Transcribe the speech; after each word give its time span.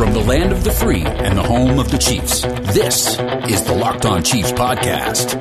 From 0.00 0.14
the 0.14 0.20
land 0.20 0.50
of 0.50 0.64
the 0.64 0.70
free 0.70 1.02
and 1.02 1.36
the 1.36 1.42
home 1.42 1.78
of 1.78 1.90
the 1.90 1.98
Chiefs, 1.98 2.40
this 2.72 3.18
is 3.50 3.62
the 3.64 3.74
Locked 3.74 4.06
On 4.06 4.22
Chiefs 4.22 4.50
podcast. 4.50 5.36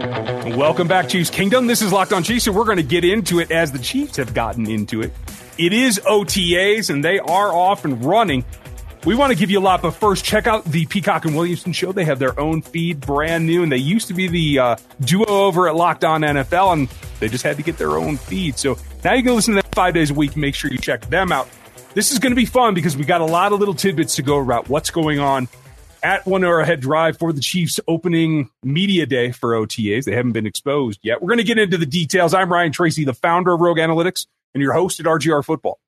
Welcome 0.57 0.85
back, 0.85 1.07
Chiefs 1.07 1.29
Kingdom. 1.29 1.65
This 1.65 1.81
is 1.81 1.93
Locked 1.93 2.11
On 2.11 2.21
Chiefs, 2.23 2.45
and 2.45 2.53
we're 2.53 2.65
going 2.65 2.75
to 2.75 2.83
get 2.83 3.05
into 3.05 3.39
it 3.39 3.51
as 3.51 3.71
the 3.71 3.79
Chiefs 3.79 4.17
have 4.17 4.33
gotten 4.33 4.69
into 4.69 5.01
it. 5.01 5.13
It 5.57 5.71
is 5.71 6.01
OTAs, 6.05 6.89
and 6.89 7.05
they 7.05 7.19
are 7.19 7.53
off 7.53 7.85
and 7.85 8.03
running. 8.03 8.43
We 9.05 9.15
want 9.15 9.31
to 9.31 9.39
give 9.39 9.49
you 9.49 9.59
a 9.59 9.61
lot, 9.61 9.81
but 9.81 9.91
first, 9.91 10.25
check 10.25 10.45
out 10.45 10.65
the 10.65 10.85
Peacock 10.87 11.23
and 11.23 11.37
Williamson 11.37 11.71
show. 11.71 11.93
They 11.93 12.03
have 12.03 12.19
their 12.19 12.37
own 12.37 12.61
feed, 12.61 12.99
brand 12.99 13.45
new, 13.45 13.63
and 13.63 13.71
they 13.71 13.77
used 13.77 14.09
to 14.09 14.13
be 14.13 14.27
the 14.27 14.59
uh, 14.59 14.75
duo 14.99 15.25
over 15.25 15.69
at 15.69 15.75
Locked 15.75 16.03
On 16.03 16.19
NFL, 16.19 16.73
and 16.73 16.89
they 17.21 17.29
just 17.29 17.45
had 17.45 17.55
to 17.55 17.63
get 17.63 17.77
their 17.77 17.95
own 17.95 18.17
feed. 18.17 18.57
So 18.57 18.77
now 19.05 19.13
you 19.13 19.23
can 19.23 19.35
listen 19.35 19.55
to 19.55 19.61
them 19.61 19.71
five 19.71 19.93
days 19.93 20.11
a 20.11 20.13
week. 20.13 20.35
Make 20.35 20.53
sure 20.53 20.69
you 20.69 20.79
check 20.79 21.05
them 21.09 21.31
out. 21.31 21.47
This 21.95 22.11
is 22.11 22.19
going 22.19 22.31
to 22.31 22.35
be 22.35 22.45
fun 22.45 22.75
because 22.75 22.95
we 22.95 23.03
got 23.03 23.21
a 23.21 23.25
lot 23.25 23.51
of 23.51 23.59
little 23.59 23.73
tidbits 23.73 24.15
to 24.17 24.21
go 24.21 24.39
about 24.39 24.69
what's 24.69 24.91
going 24.91 25.19
on 25.19 25.47
at 26.03 26.25
One 26.25 26.43
Arrowhead 26.43 26.81
Drive 26.81 27.17
for 27.17 27.33
the 27.33 27.41
Chiefs 27.41 27.79
opening 27.87 28.49
media 28.63 29.07
day 29.07 29.31
for 29.31 29.53
OTAs. 29.53 30.05
They 30.05 30.13
haven't 30.13 30.33
been 30.33 30.45
exposed 30.45 30.99
yet. 31.01 31.21
We're 31.21 31.29
going 31.29 31.39
to 31.39 31.43
get 31.43 31.57
into 31.57 31.77
the 31.77 31.87
details. 31.87 32.33
I'm 32.33 32.51
Ryan 32.51 32.71
Tracy, 32.71 33.05
the 33.05 33.13
founder 33.13 33.53
of 33.53 33.59
Rogue 33.59 33.79
Analytics, 33.79 34.27
and 34.53 34.61
your 34.61 34.73
host 34.73 34.99
at 34.99 35.07
RGR 35.07 35.43
Football. 35.43 35.79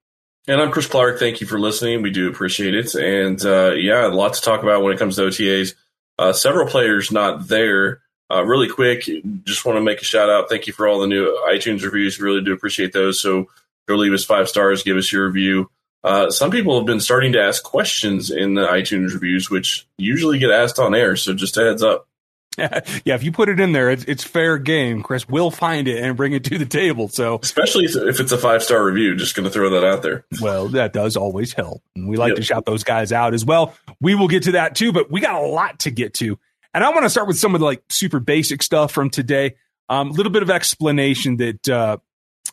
And 0.47 0.59
I'm 0.59 0.71
Chris 0.71 0.87
Clark. 0.87 1.19
Thank 1.19 1.39
you 1.39 1.45
for 1.45 1.59
listening. 1.59 2.01
We 2.01 2.09
do 2.09 2.27
appreciate 2.27 2.73
it. 2.73 2.95
And 2.95 3.43
uh, 3.45 3.73
yeah, 3.73 4.07
a 4.07 4.09
lot 4.09 4.33
to 4.33 4.41
talk 4.41 4.63
about 4.63 4.81
when 4.81 4.93
it 4.93 4.97
comes 4.99 5.17
to 5.17 5.21
OTAs. 5.21 5.75
Uh, 6.17 6.33
several 6.33 6.67
players 6.67 7.11
not 7.11 7.47
there. 7.47 8.01
Uh, 8.29 8.43
really 8.43 8.69
quick, 8.69 9.07
just 9.43 9.65
want 9.65 9.77
to 9.77 9.81
make 9.81 10.01
a 10.01 10.05
shout 10.05 10.29
out. 10.29 10.49
Thank 10.49 10.65
you 10.65 10.73
for 10.73 10.87
all 10.87 10.99
the 10.99 11.07
new 11.07 11.27
iTunes 11.47 11.83
reviews. 11.83 12.19
Really 12.19 12.41
do 12.41 12.53
appreciate 12.53 12.93
those. 12.93 13.19
So 13.19 13.49
go 13.87 13.95
leave 13.95 14.13
us 14.13 14.23
five 14.23 14.47
stars, 14.49 14.83
give 14.83 14.97
us 14.97 15.11
your 15.11 15.27
review. 15.27 15.69
Uh, 16.03 16.31
some 16.31 16.51
people 16.51 16.77
have 16.77 16.85
been 16.85 16.99
starting 16.99 17.33
to 17.33 17.41
ask 17.41 17.63
questions 17.63 18.31
in 18.31 18.55
the 18.55 18.65
iTunes 18.65 19.13
reviews, 19.13 19.49
which 19.49 19.87
usually 19.97 20.39
get 20.39 20.49
asked 20.49 20.79
on 20.79 20.95
air. 20.95 21.15
So 21.15 21.33
just 21.33 21.57
a 21.57 21.63
heads 21.63 21.83
up. 21.83 22.07
yeah, 22.57 23.15
if 23.15 23.23
you 23.23 23.31
put 23.31 23.47
it 23.47 23.61
in 23.61 23.71
there, 23.71 23.89
it's, 23.89 24.03
it's 24.05 24.23
fair 24.25 24.57
game. 24.57 25.03
Chris 25.03 25.27
will 25.29 25.51
find 25.51 25.87
it 25.87 26.03
and 26.03 26.17
bring 26.17 26.33
it 26.33 26.43
to 26.45 26.57
the 26.57 26.65
table. 26.65 27.07
So, 27.07 27.39
especially 27.41 27.85
if 27.85 28.19
it's 28.19 28.31
a 28.33 28.37
five 28.37 28.61
star 28.61 28.83
review, 28.83 29.15
just 29.15 29.35
going 29.35 29.45
to 29.45 29.49
throw 29.49 29.69
that 29.69 29.85
out 29.85 30.01
there. 30.01 30.25
Well, 30.41 30.67
that 30.69 30.91
does 30.91 31.15
always 31.15 31.53
help. 31.53 31.81
And 31.95 32.09
we 32.09 32.17
like 32.17 32.29
yep. 32.31 32.37
to 32.37 32.43
shout 32.43 32.65
those 32.65 32.83
guys 32.83 33.13
out 33.13 33.33
as 33.33 33.45
well. 33.45 33.73
We 34.01 34.15
will 34.15 34.27
get 34.27 34.43
to 34.43 34.53
that 34.53 34.75
too, 34.75 34.91
but 34.91 35.09
we 35.09 35.21
got 35.21 35.41
a 35.41 35.47
lot 35.47 35.79
to 35.79 35.91
get 35.91 36.13
to. 36.15 36.37
And 36.73 36.83
I 36.83 36.89
want 36.89 37.03
to 37.03 37.09
start 37.09 37.27
with 37.27 37.37
some 37.37 37.55
of 37.55 37.59
the 37.59 37.65
like 37.65 37.83
super 37.89 38.19
basic 38.19 38.63
stuff 38.63 38.91
from 38.91 39.09
today. 39.09 39.55
Um, 39.87 40.09
A 40.09 40.13
little 40.13 40.31
bit 40.31 40.43
of 40.43 40.49
explanation 40.49 41.37
that 41.37 41.69
uh, 41.69 41.97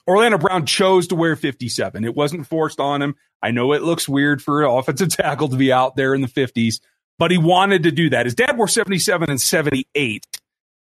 Orlando 0.08 0.38
Brown 0.38 0.64
chose 0.64 1.06
to 1.08 1.14
wear 1.14 1.36
57. 1.36 2.02
It 2.02 2.16
wasn't 2.16 2.46
forced 2.46 2.80
on 2.80 3.02
him. 3.02 3.14
I 3.42 3.50
know 3.50 3.74
it 3.74 3.82
looks 3.82 4.08
weird 4.08 4.42
for 4.42 4.64
an 4.64 4.70
offensive 4.70 5.10
tackle 5.14 5.48
to 5.48 5.56
be 5.56 5.70
out 5.70 5.96
there 5.96 6.14
in 6.14 6.22
the 6.22 6.28
50s, 6.28 6.80
but 7.18 7.30
he 7.30 7.36
wanted 7.36 7.82
to 7.82 7.92
do 7.92 8.08
that. 8.10 8.24
His 8.24 8.34
dad 8.34 8.56
wore 8.56 8.68
77 8.68 9.28
and 9.28 9.40
78. 9.40 10.26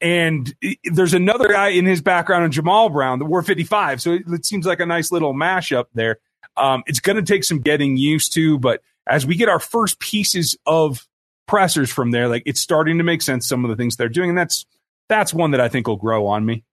And 0.02 0.53
there's 0.83 1.14
another 1.14 1.47
guy 1.50 1.70
in 1.70 1.86
his 1.86 2.02
background, 2.02 2.52
Jammal 2.52 2.92
Brown, 2.92 3.20
that 3.20 3.25
wore 3.25 3.44
55. 3.44 4.02
So 4.02 4.17
it, 4.28 4.45
seems 4.45 4.66
like 4.66 4.80
a 4.80 4.86
nice 4.86 5.11
little 5.11 5.33
mashup 5.33 5.86
there. 5.94 6.17
Um, 6.58 6.83
it's 6.88 7.00
going 7.00 7.16
to 7.16 7.22
take 7.22 7.44
some 7.44 7.61
getting 7.61 7.95
used 7.95 8.33
to, 8.33 8.58
but 8.58 8.81
as 9.08 9.25
we 9.25 9.36
get 9.36 9.48
our 9.48 9.59
first 9.59 10.00
pieces 10.00 10.58
of 10.66 11.08
pressers 11.48 11.92
from 11.92 12.11
there, 12.11 12.27
like 12.27 12.44
it's 12.45 12.59
starting 12.59 12.98
to 12.98 13.03
make 13.03 13.22
sense 13.22 13.48
some 13.48 13.64
of 13.64 13.70
the 13.70 13.77
things 13.77 13.95
they're 13.95 14.09
doing. 14.09 14.30
And 14.30 14.38
that's 14.38 14.66
that's 15.08 15.33
one 15.33 15.52
that 15.52 15.61
I 15.61 15.70
think 15.70 15.88
will 15.88 15.98
grow 15.98 16.27
on 16.27 16.45
me. 16.45 16.64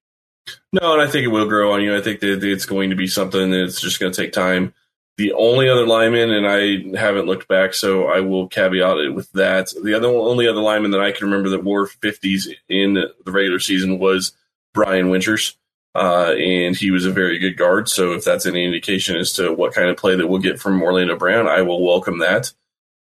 No, 0.73 0.93
and 0.93 1.03
I 1.03 1.07
think 1.07 1.25
it 1.25 1.29
will 1.29 1.49
grow 1.49 1.73
on 1.73 1.83
you. 1.83 1.97
I 1.97 2.01
think 2.01 2.21
that 2.21 2.43
it's 2.43 2.67
going 2.67 2.91
to 2.91 2.97
be 2.97 3.07
something 3.07 3.51
that's 3.51 3.81
just 3.81 4.01
going 4.01 4.13
to 4.13 4.23
take 4.23 4.33
time. 4.33 4.75
The 5.17 5.33
only 5.33 5.69
other 5.69 5.87
lineman, 5.87 6.31
and 6.31 6.47
I 6.47 6.99
haven't 6.99 7.27
looked 7.27 7.47
back, 7.47 7.75
so 7.75 8.07
I 8.07 8.21
will 8.21 8.49
caveat 8.49 8.99
it 8.99 9.11
with 9.11 9.31
that. 9.33 9.71
The 9.83 9.95
other 9.95 10.09
only 10.09 10.49
other 10.49 10.63
lineman 10.63 10.93
that 10.93 11.03
I 11.03 11.13
can 11.13 11.27
remember 11.27 11.51
that 11.51 11.65
wore 11.65 11.87
50s 11.87 12.49
in 12.69 12.95
the 12.95 13.31
regular 13.31 13.59
season 13.59 13.99
was 13.99 14.33
Brian 14.73 15.11
Winters, 15.11 15.57
uh, 15.95 16.33
and 16.33 16.75
he 16.75 16.91
was 16.91 17.05
a 17.05 17.13
very 17.13 17.39
good 17.39 17.57
guard. 17.59 17.89
So 17.89 18.13
if 18.13 18.25
that's 18.25 18.47
any 18.47 18.65
indication 18.65 19.17
as 19.17 19.33
to 19.35 19.53
what 19.53 19.75
kind 19.75 19.91
of 19.91 19.97
play 19.97 20.17
that 20.17 20.27
we'll 20.27 20.41
get 20.41 20.59
from 20.59 20.83
Orlando 20.83 21.17
Brown, 21.17 21.47
I 21.47 21.63
will 21.63 21.85
welcome 21.85 22.21
that. 22.21 22.53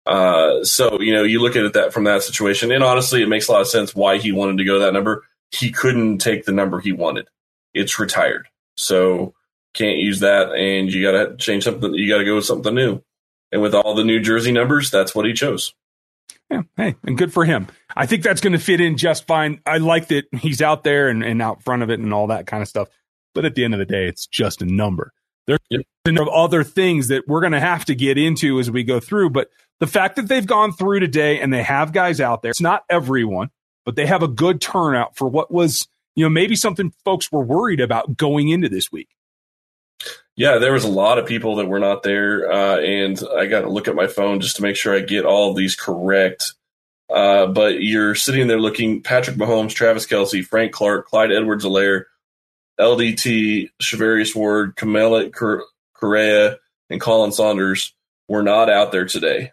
Uh, 0.06 0.64
so 0.64 1.00
you 1.00 1.14
know, 1.14 1.24
you 1.24 1.40
look 1.40 1.56
at 1.56 1.64
it 1.64 1.74
that 1.74 1.94
from 1.94 2.04
that 2.04 2.24
situation, 2.24 2.72
and 2.72 2.84
honestly, 2.84 3.24
it 3.24 3.30
makes 3.30 3.48
a 3.48 3.52
lot 3.52 3.62
of 3.62 3.68
sense 3.68 3.96
why 3.96 4.18
he 4.18 4.32
wanted 4.32 4.58
to 4.58 4.66
go 4.66 4.80
that 4.80 4.94
number. 4.94 5.24
He 5.54 5.72
couldn't 5.72 6.18
take 6.18 6.46
the 6.46 6.52
number 6.52 6.80
he 6.80 6.92
wanted 6.92 7.28
it's 7.74 8.00
retired. 8.00 8.48
So 8.78 9.34
can't 9.74 9.98
use 9.98 10.20
that, 10.20 10.52
and 10.54 10.92
you 10.92 11.04
got 11.04 11.12
to 11.12 11.36
change 11.38 11.64
something. 11.64 11.94
You 11.94 12.10
got 12.10 12.20
to 12.20 12.26
go 12.26 12.36
with 12.36 12.46
something 12.46 12.74
new. 12.74 13.02
And 13.52 13.62
with 13.62 13.76
all 13.76 13.94
the 13.96 14.04
New 14.04 14.20
Jersey 14.20 14.52
numbers, 14.52 14.90
that's 14.90 15.14
what 15.14 15.26
he 15.26 15.34
chose. 15.34 15.74
Yeah, 16.50 16.64
hey, 16.76 16.96
and 17.04 17.18
good 17.18 17.34
for 17.34 17.46
him. 17.46 17.68
I 17.96 18.06
think 18.06 18.24
that's 18.24 18.42
going 18.42 18.54
to 18.54 18.60
fit 18.60 18.82
in 18.82 18.98
just 18.98 19.28
fine. 19.28 19.62
I 19.66 19.78
like 19.78 20.08
that 20.08 20.26
he's 20.34 20.62
out 20.62 20.84
there 20.84 21.10
and, 21.10 21.24
and 21.24 21.42
out 21.42 21.64
front 21.64 21.84
of 21.84 21.90
it 21.90 22.00
and 22.00 22.14
all 22.14 22.28
that 22.28 22.48
kind 22.48 22.62
of 22.62 22.68
stuff. 22.68 22.90
But 23.34 23.46
at 23.46 23.56
the 23.56 23.64
end 23.64 23.74
of 23.74 23.80
the 23.80 23.86
day, 23.86 24.08
it's 24.08 24.28
just 24.28 24.62
a 24.62 24.66
number. 24.66 25.12
There's 25.46 25.60
yep. 25.70 25.82
other 26.32 26.64
things 26.64 27.10
that 27.10 27.28
we're 27.28 27.42
going 27.42 27.54
to 27.54 27.60
have 27.60 27.86
to 27.86 27.96
get 27.96 28.18
into 28.18 28.60
as 28.60 28.72
we 28.72 28.84
go 28.84 29.00
through. 29.00 29.32
But 29.32 29.50
the 29.80 29.88
fact 29.88 30.16
that 30.16 30.28
they've 30.28 30.46
gone 30.46 30.72
through 30.72 31.00
today 31.00 31.40
and 31.40 31.52
they 31.52 31.64
have 31.64 31.92
guys 31.92 32.22
out 32.22 32.42
there, 32.42 32.52
it's 32.52 32.62
not 32.62 32.84
everyone, 32.90 33.50
but 33.86 33.96
they 33.96 34.06
have 34.06 34.24
a 34.24 34.28
good 34.28 34.62
turnout 34.62 35.16
for 35.16 35.28
what 35.28 35.52
was 35.52 35.88
you 36.16 36.24
know, 36.24 36.30
maybe 36.30 36.56
something 36.56 36.94
folks 37.04 37.32
were 37.32 37.44
worried 37.44 37.80
about 37.80 38.18
going 38.18 38.50
into 38.50 38.70
this 38.70 38.92
week. 38.92 39.10
Yeah, 40.36 40.58
there 40.58 40.74
was 40.74 40.84
a 40.84 40.90
lot 40.90 41.20
of 41.20 41.28
people 41.28 41.58
that 41.58 41.68
were 41.68 41.80
not 41.80 42.04
there, 42.04 42.52
uh, 42.52 42.78
and 42.80 43.20
I 43.36 43.46
got 43.46 43.62
to 43.62 43.70
look 43.70 43.88
at 43.88 43.96
my 43.96 44.08
phone 44.08 44.40
just 44.40 44.56
to 44.56 44.62
make 44.64 44.76
sure 44.76 44.96
I 44.96 45.00
get 45.00 45.26
all 45.26 45.52
of 45.52 45.56
these 45.56 45.76
correct. 45.76 46.54
Uh, 47.14 47.46
but 47.48 47.82
you're 47.82 48.16
sitting 48.16 48.48
there 48.48 48.60
looking 48.60 49.02
Patrick 49.02 49.38
Mahomes, 49.38 49.74
Travis 49.74 50.08
Kelce, 50.08 50.44
Frank 50.44 50.72
Clark, 50.72 51.08
Clyde 51.08 51.32
Edwards 51.32 51.64
Helaire, 51.64 52.06
LDT, 52.80 53.70
Charvarius 53.82 54.36
Ward, 54.36 54.76
Kamalei 54.76 55.32
Correa, 55.94 56.58
and 56.90 57.00
Colin 57.02 57.32
Saunders 57.32 57.94
were 58.28 58.44
not 58.44 58.70
out 58.70 58.92
there 58.92 59.06
today. 59.06 59.52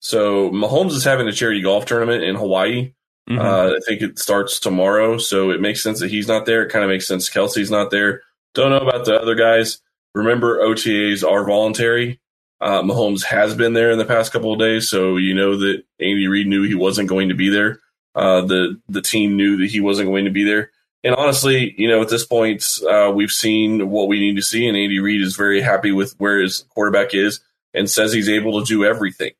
So 0.00 0.50
Mahomes 0.50 0.92
is 0.92 1.04
having 1.04 1.28
a 1.28 1.32
charity 1.32 1.62
golf 1.62 1.86
tournament 1.86 2.22
in 2.22 2.36
Hawaii. 2.36 2.92
Mm-hmm. 3.28 3.38
Uh, 3.38 3.76
I 3.76 3.80
think 3.86 4.00
it 4.00 4.18
starts 4.18 4.58
tomorrow, 4.58 5.18
so 5.18 5.50
it 5.50 5.60
makes 5.60 5.82
sense 5.82 6.00
that 6.00 6.10
he's 6.10 6.28
not 6.28 6.46
there. 6.46 6.62
It 6.62 6.70
kind 6.70 6.84
of 6.84 6.88
makes 6.88 7.06
sense 7.06 7.28
Kelce's 7.28 7.70
not 7.70 7.90
there. 7.90 8.22
Don't 8.54 8.70
know 8.70 8.88
about 8.88 9.04
the 9.04 9.20
other 9.20 9.34
guys. 9.34 9.80
Remember, 10.14 10.60
OTAs 10.60 11.28
are 11.28 11.44
voluntary. 11.44 12.20
Uh, 12.60 12.82
Mahomes 12.82 13.22
has 13.24 13.54
been 13.54 13.74
there 13.74 13.90
in 13.90 13.98
the 13.98 14.04
past 14.04 14.32
couple 14.32 14.52
of 14.52 14.58
days, 14.58 14.88
so 14.88 15.16
you 15.16 15.34
know 15.34 15.58
that 15.58 15.84
Andy 16.00 16.26
Reid 16.26 16.46
knew 16.46 16.62
he 16.62 16.74
wasn't 16.74 17.08
going 17.08 17.28
to 17.28 17.34
be 17.34 17.50
there. 17.50 17.80
Uh, 18.14 18.40
the 18.40 18.80
the 18.88 19.02
team 19.02 19.36
knew 19.36 19.58
that 19.58 19.70
he 19.70 19.80
wasn't 19.80 20.08
going 20.08 20.24
to 20.24 20.30
be 20.30 20.44
there. 20.44 20.70
And 21.04 21.14
honestly, 21.14 21.74
you 21.78 21.86
know, 21.86 22.02
at 22.02 22.08
this 22.08 22.26
point, 22.26 22.64
uh, 22.88 23.12
we've 23.14 23.30
seen 23.30 23.90
what 23.90 24.08
we 24.08 24.18
need 24.18 24.36
to 24.36 24.42
see, 24.42 24.66
and 24.66 24.76
Andy 24.76 24.98
Reid 24.98 25.20
is 25.20 25.36
very 25.36 25.60
happy 25.60 25.92
with 25.92 26.14
where 26.18 26.40
his 26.40 26.64
quarterback 26.70 27.14
is 27.14 27.40
and 27.74 27.88
says 27.88 28.12
he's 28.12 28.28
able 28.28 28.60
to 28.60 28.66
do 28.66 28.84
everything. 28.84 29.32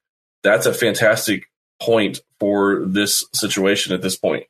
That's 0.44 0.66
a 0.66 0.74
fantastic 0.74 1.47
point 1.80 2.20
for 2.40 2.84
this 2.86 3.24
situation 3.34 3.92
at 3.92 4.02
this 4.02 4.16
point. 4.16 4.44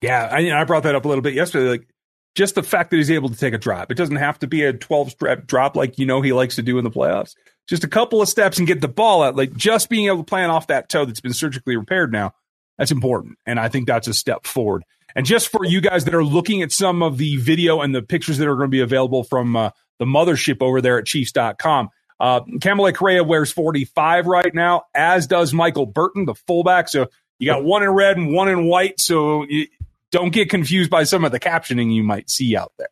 Yeah, 0.00 0.28
I, 0.30 0.50
I 0.52 0.64
brought 0.64 0.84
that 0.84 0.94
up 0.94 1.04
a 1.04 1.08
little 1.08 1.22
bit 1.22 1.34
yesterday. 1.34 1.68
Like 1.68 1.88
just 2.34 2.54
the 2.54 2.62
fact 2.62 2.90
that 2.90 2.96
he's 2.96 3.10
able 3.10 3.28
to 3.28 3.36
take 3.36 3.54
a 3.54 3.58
drop. 3.58 3.90
It 3.90 3.96
doesn't 3.96 4.16
have 4.16 4.38
to 4.40 4.46
be 4.46 4.62
a 4.62 4.72
12 4.72 5.10
step 5.10 5.46
drop 5.46 5.76
like 5.76 5.98
you 5.98 6.06
know 6.06 6.22
he 6.22 6.32
likes 6.32 6.56
to 6.56 6.62
do 6.62 6.78
in 6.78 6.84
the 6.84 6.90
playoffs. 6.90 7.34
Just 7.68 7.84
a 7.84 7.88
couple 7.88 8.22
of 8.22 8.28
steps 8.28 8.58
and 8.58 8.66
get 8.66 8.80
the 8.80 8.88
ball 8.88 9.22
out. 9.22 9.36
Like 9.36 9.54
just 9.54 9.88
being 9.88 10.06
able 10.06 10.18
to 10.18 10.24
plant 10.24 10.50
off 10.50 10.68
that 10.68 10.88
toe 10.88 11.04
that's 11.04 11.20
been 11.20 11.32
surgically 11.32 11.76
repaired 11.76 12.12
now, 12.12 12.32
that's 12.78 12.90
important. 12.90 13.38
And 13.46 13.60
I 13.60 13.68
think 13.68 13.86
that's 13.86 14.08
a 14.08 14.14
step 14.14 14.46
forward. 14.46 14.84
And 15.14 15.26
just 15.26 15.48
for 15.48 15.64
you 15.64 15.80
guys 15.80 16.04
that 16.04 16.14
are 16.14 16.24
looking 16.24 16.62
at 16.62 16.72
some 16.72 17.02
of 17.02 17.18
the 17.18 17.36
video 17.36 17.80
and 17.80 17.94
the 17.94 18.02
pictures 18.02 18.38
that 18.38 18.48
are 18.48 18.54
going 18.54 18.68
to 18.68 18.70
be 18.70 18.80
available 18.80 19.24
from 19.24 19.56
uh, 19.56 19.70
the 19.98 20.04
mothership 20.04 20.62
over 20.62 20.80
there 20.80 20.98
at 20.98 21.06
Chiefs.com, 21.06 21.90
uh, 22.20 22.40
Kamalei 22.42 22.94
Correa 22.94 23.24
wears 23.24 23.50
45 23.50 24.26
right 24.26 24.54
now, 24.54 24.82
as 24.94 25.26
does 25.26 25.54
Michael 25.54 25.86
Burton, 25.86 26.26
the 26.26 26.34
fullback. 26.34 26.88
So 26.88 27.08
you 27.38 27.46
got 27.46 27.64
one 27.64 27.82
in 27.82 27.88
red 27.90 28.18
and 28.18 28.32
one 28.32 28.48
in 28.48 28.66
white. 28.66 29.00
So 29.00 29.44
you 29.48 29.68
don't 30.12 30.30
get 30.30 30.50
confused 30.50 30.90
by 30.90 31.04
some 31.04 31.24
of 31.24 31.32
the 31.32 31.40
captioning 31.40 31.94
you 31.94 32.02
might 32.02 32.28
see 32.28 32.54
out 32.56 32.72
there. 32.78 32.88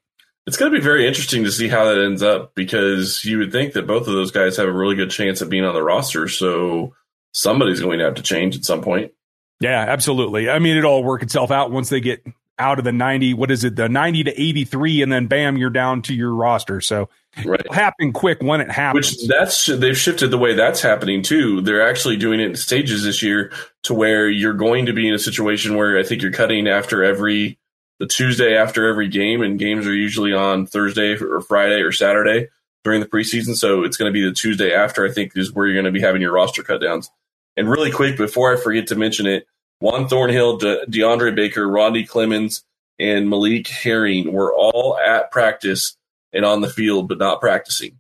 It's 0.46 0.56
going 0.56 0.72
to 0.72 0.78
be 0.78 0.82
very 0.82 1.06
interesting 1.06 1.44
to 1.44 1.52
see 1.52 1.68
how 1.68 1.84
that 1.84 2.02
ends 2.02 2.22
up 2.22 2.54
because 2.54 3.22
you 3.22 3.36
would 3.36 3.52
think 3.52 3.74
that 3.74 3.86
both 3.86 4.08
of 4.08 4.14
those 4.14 4.30
guys 4.30 4.56
have 4.56 4.66
a 4.66 4.72
really 4.72 4.96
good 4.96 5.10
chance 5.10 5.42
of 5.42 5.50
being 5.50 5.64
on 5.64 5.74
the 5.74 5.82
roster. 5.82 6.26
So 6.26 6.94
somebody's 7.32 7.80
going 7.80 7.98
to 7.98 8.06
have 8.06 8.14
to 8.14 8.22
change 8.22 8.56
at 8.56 8.64
some 8.64 8.80
point. 8.80 9.12
Yeah, 9.60 9.84
absolutely. 9.86 10.48
I 10.48 10.58
mean, 10.58 10.78
it'll 10.78 11.04
work 11.04 11.22
itself 11.22 11.50
out 11.50 11.70
once 11.70 11.90
they 11.90 12.00
get 12.00 12.24
out 12.58 12.78
of 12.78 12.84
the 12.84 12.92
90, 12.92 13.34
what 13.34 13.50
is 13.50 13.64
it, 13.64 13.76
the 13.76 13.88
90 13.88 14.24
to 14.24 14.40
83, 14.40 15.02
and 15.02 15.12
then 15.12 15.26
bam, 15.26 15.56
you're 15.56 15.70
down 15.70 16.02
to 16.02 16.14
your 16.14 16.34
roster. 16.34 16.80
So 16.80 17.08
right. 17.44 17.60
it'll 17.60 17.74
happen 17.74 18.12
quick 18.12 18.42
when 18.42 18.60
it 18.60 18.70
happens. 18.70 19.12
Which 19.12 19.28
that's, 19.28 19.66
they've 19.66 19.96
shifted 19.96 20.30
the 20.30 20.38
way 20.38 20.54
that's 20.54 20.80
happening 20.82 21.22
too. 21.22 21.60
They're 21.60 21.86
actually 21.88 22.16
doing 22.16 22.40
it 22.40 22.50
in 22.50 22.56
stages 22.56 23.04
this 23.04 23.22
year 23.22 23.52
to 23.84 23.94
where 23.94 24.28
you're 24.28 24.54
going 24.54 24.86
to 24.86 24.92
be 24.92 25.08
in 25.08 25.14
a 25.14 25.18
situation 25.18 25.76
where 25.76 25.98
I 25.98 26.02
think 26.02 26.22
you're 26.22 26.32
cutting 26.32 26.68
after 26.68 27.04
every, 27.04 27.58
the 27.98 28.06
Tuesday 28.06 28.56
after 28.56 28.88
every 28.88 29.08
game, 29.08 29.42
and 29.42 29.58
games 29.58 29.86
are 29.86 29.94
usually 29.94 30.32
on 30.32 30.66
Thursday 30.66 31.16
or 31.16 31.40
Friday 31.40 31.80
or 31.82 31.92
Saturday 31.92 32.48
during 32.84 33.00
the 33.00 33.08
preseason. 33.08 33.56
So 33.56 33.84
it's 33.84 33.96
going 33.96 34.12
to 34.12 34.12
be 34.12 34.26
the 34.26 34.34
Tuesday 34.34 34.72
after, 34.72 35.04
I 35.04 35.10
think, 35.10 35.32
is 35.36 35.52
where 35.52 35.66
you're 35.66 35.74
going 35.74 35.92
to 35.92 35.98
be 35.98 36.00
having 36.00 36.22
your 36.22 36.32
roster 36.32 36.62
cut 36.62 36.80
downs. 36.80 37.10
And 37.56 37.68
really 37.68 37.90
quick, 37.90 38.16
before 38.16 38.52
I 38.52 38.56
forget 38.56 38.86
to 38.88 38.94
mention 38.94 39.26
it, 39.26 39.46
Juan 39.80 40.08
Thornhill, 40.08 40.58
De- 40.58 40.86
DeAndre 40.86 41.34
Baker, 41.34 41.68
Rodney 41.68 42.04
Clemens, 42.04 42.64
and 42.98 43.30
Malik 43.30 43.68
Herring 43.68 44.32
were 44.32 44.52
all 44.52 44.98
at 44.98 45.30
practice 45.30 45.96
and 46.32 46.44
on 46.44 46.60
the 46.60 46.68
field, 46.68 47.08
but 47.08 47.18
not 47.18 47.40
practicing. 47.40 47.98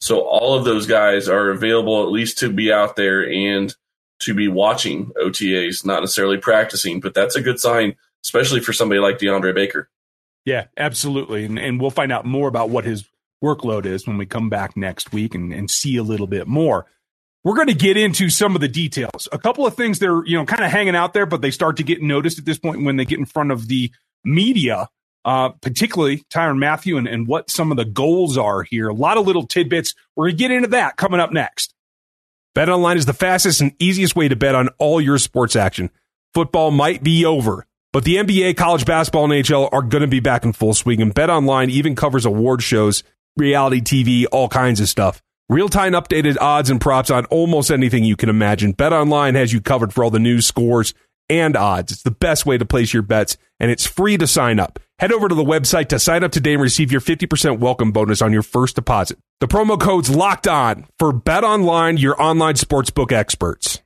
So 0.00 0.20
all 0.20 0.54
of 0.54 0.64
those 0.64 0.86
guys 0.86 1.28
are 1.28 1.50
available 1.50 2.02
at 2.02 2.10
least 2.10 2.38
to 2.38 2.52
be 2.52 2.72
out 2.72 2.96
there 2.96 3.26
and 3.26 3.74
to 4.20 4.34
be 4.34 4.48
watching 4.48 5.12
OTAs, 5.22 5.84
not 5.84 6.00
necessarily 6.00 6.36
practicing, 6.36 7.00
but 7.00 7.14
that's 7.14 7.36
a 7.36 7.40
good 7.40 7.58
sign, 7.58 7.94
especially 8.24 8.60
for 8.60 8.72
somebody 8.72 9.00
like 9.00 9.18
DeAndre 9.18 9.54
Baker. 9.54 9.88
Yeah, 10.44 10.66
absolutely. 10.76 11.44
And, 11.44 11.58
and 11.58 11.80
we'll 11.80 11.90
find 11.90 12.12
out 12.12 12.26
more 12.26 12.48
about 12.48 12.70
what 12.70 12.84
his 12.84 13.08
workload 13.42 13.86
is 13.86 14.06
when 14.06 14.18
we 14.18 14.26
come 14.26 14.48
back 14.48 14.76
next 14.76 15.12
week 15.12 15.34
and, 15.34 15.52
and 15.52 15.70
see 15.70 15.96
a 15.96 16.02
little 16.02 16.26
bit 16.26 16.46
more. 16.46 16.86
We're 17.44 17.54
going 17.54 17.68
to 17.68 17.74
get 17.74 17.98
into 17.98 18.30
some 18.30 18.54
of 18.54 18.62
the 18.62 18.68
details. 18.68 19.28
A 19.30 19.38
couple 19.38 19.66
of 19.66 19.76
things 19.76 19.98
they're, 19.98 20.24
you 20.24 20.36
know, 20.36 20.46
kind 20.46 20.64
of 20.64 20.70
hanging 20.70 20.96
out 20.96 21.12
there, 21.12 21.26
but 21.26 21.42
they 21.42 21.50
start 21.50 21.76
to 21.76 21.82
get 21.82 22.02
noticed 22.02 22.38
at 22.38 22.46
this 22.46 22.58
point 22.58 22.84
when 22.84 22.96
they 22.96 23.04
get 23.04 23.18
in 23.18 23.26
front 23.26 23.52
of 23.52 23.68
the 23.68 23.92
media, 24.24 24.88
uh, 25.26 25.50
particularly 25.50 26.24
Tyrann 26.30 26.58
Mathieu 26.58 26.96
and, 26.96 27.06
and 27.06 27.26
what 27.26 27.50
some 27.50 27.70
of 27.70 27.76
the 27.76 27.84
goals 27.84 28.38
are 28.38 28.62
here. 28.62 28.88
A 28.88 28.94
lot 28.94 29.18
of 29.18 29.26
little 29.26 29.46
tidbits. 29.46 29.94
We're 30.16 30.28
going 30.28 30.36
to 30.36 30.38
get 30.38 30.50
into 30.52 30.68
that 30.68 30.96
coming 30.96 31.20
up 31.20 31.32
next. 31.32 31.74
Bet 32.54 32.68
online 32.68 32.96
is 32.96 33.06
the 33.06 33.12
fastest 33.12 33.60
and 33.60 33.74
easiest 33.78 34.16
way 34.16 34.28
to 34.28 34.36
bet 34.36 34.54
on 34.54 34.68
all 34.78 35.00
your 35.00 35.18
sports 35.18 35.54
action. 35.54 35.90
Football 36.32 36.70
might 36.70 37.02
be 37.02 37.26
over, 37.26 37.66
but 37.92 38.04
the 38.04 38.16
NBA, 38.16 38.56
college 38.56 38.86
basketball, 38.86 39.24
and 39.24 39.32
NHL 39.32 39.68
are 39.72 39.82
going 39.82 40.02
to 40.02 40.08
be 40.08 40.20
back 40.20 40.44
in 40.44 40.52
full 40.52 40.72
swing, 40.72 41.02
and 41.02 41.12
Bet 41.12 41.30
Online 41.30 41.68
even 41.68 41.94
covers 41.94 42.24
award 42.24 42.62
shows, 42.62 43.02
reality 43.36 43.80
TV, 43.80 44.24
all 44.32 44.48
kinds 44.48 44.80
of 44.80 44.88
stuff. 44.88 45.20
Real 45.50 45.68
time 45.68 45.92
updated 45.92 46.38
odds 46.40 46.70
and 46.70 46.80
props 46.80 47.10
on 47.10 47.26
almost 47.26 47.70
anything 47.70 48.02
you 48.02 48.16
can 48.16 48.30
imagine. 48.30 48.72
BetOnline 48.72 49.34
has 49.34 49.52
you 49.52 49.60
covered 49.60 49.92
for 49.92 50.02
all 50.02 50.10
the 50.10 50.18
news, 50.18 50.46
scores, 50.46 50.94
and 51.28 51.54
odds. 51.54 51.92
It's 51.92 52.02
the 52.02 52.10
best 52.10 52.46
way 52.46 52.56
to 52.56 52.64
place 52.64 52.94
your 52.94 53.02
bets, 53.02 53.36
and 53.60 53.70
it's 53.70 53.86
free 53.86 54.16
to 54.16 54.26
sign 54.26 54.58
up. 54.58 54.80
Head 55.00 55.12
over 55.12 55.28
to 55.28 55.34
the 55.34 55.44
website 55.44 55.88
to 55.88 55.98
sign 55.98 56.24
up 56.24 56.32
today 56.32 56.54
and 56.54 56.62
receive 56.62 56.90
your 56.90 57.02
50% 57.02 57.58
welcome 57.58 57.92
bonus 57.92 58.22
on 58.22 58.32
your 58.32 58.42
first 58.42 58.74
deposit. 58.74 59.18
The 59.40 59.46
promo 59.46 59.78
code's 59.78 60.08
locked 60.08 60.48
on 60.48 60.86
for 60.98 61.12
BetOnline, 61.12 62.00
your 62.00 62.20
online 62.22 62.54
sportsbook 62.54 63.12
experts. 63.12 63.82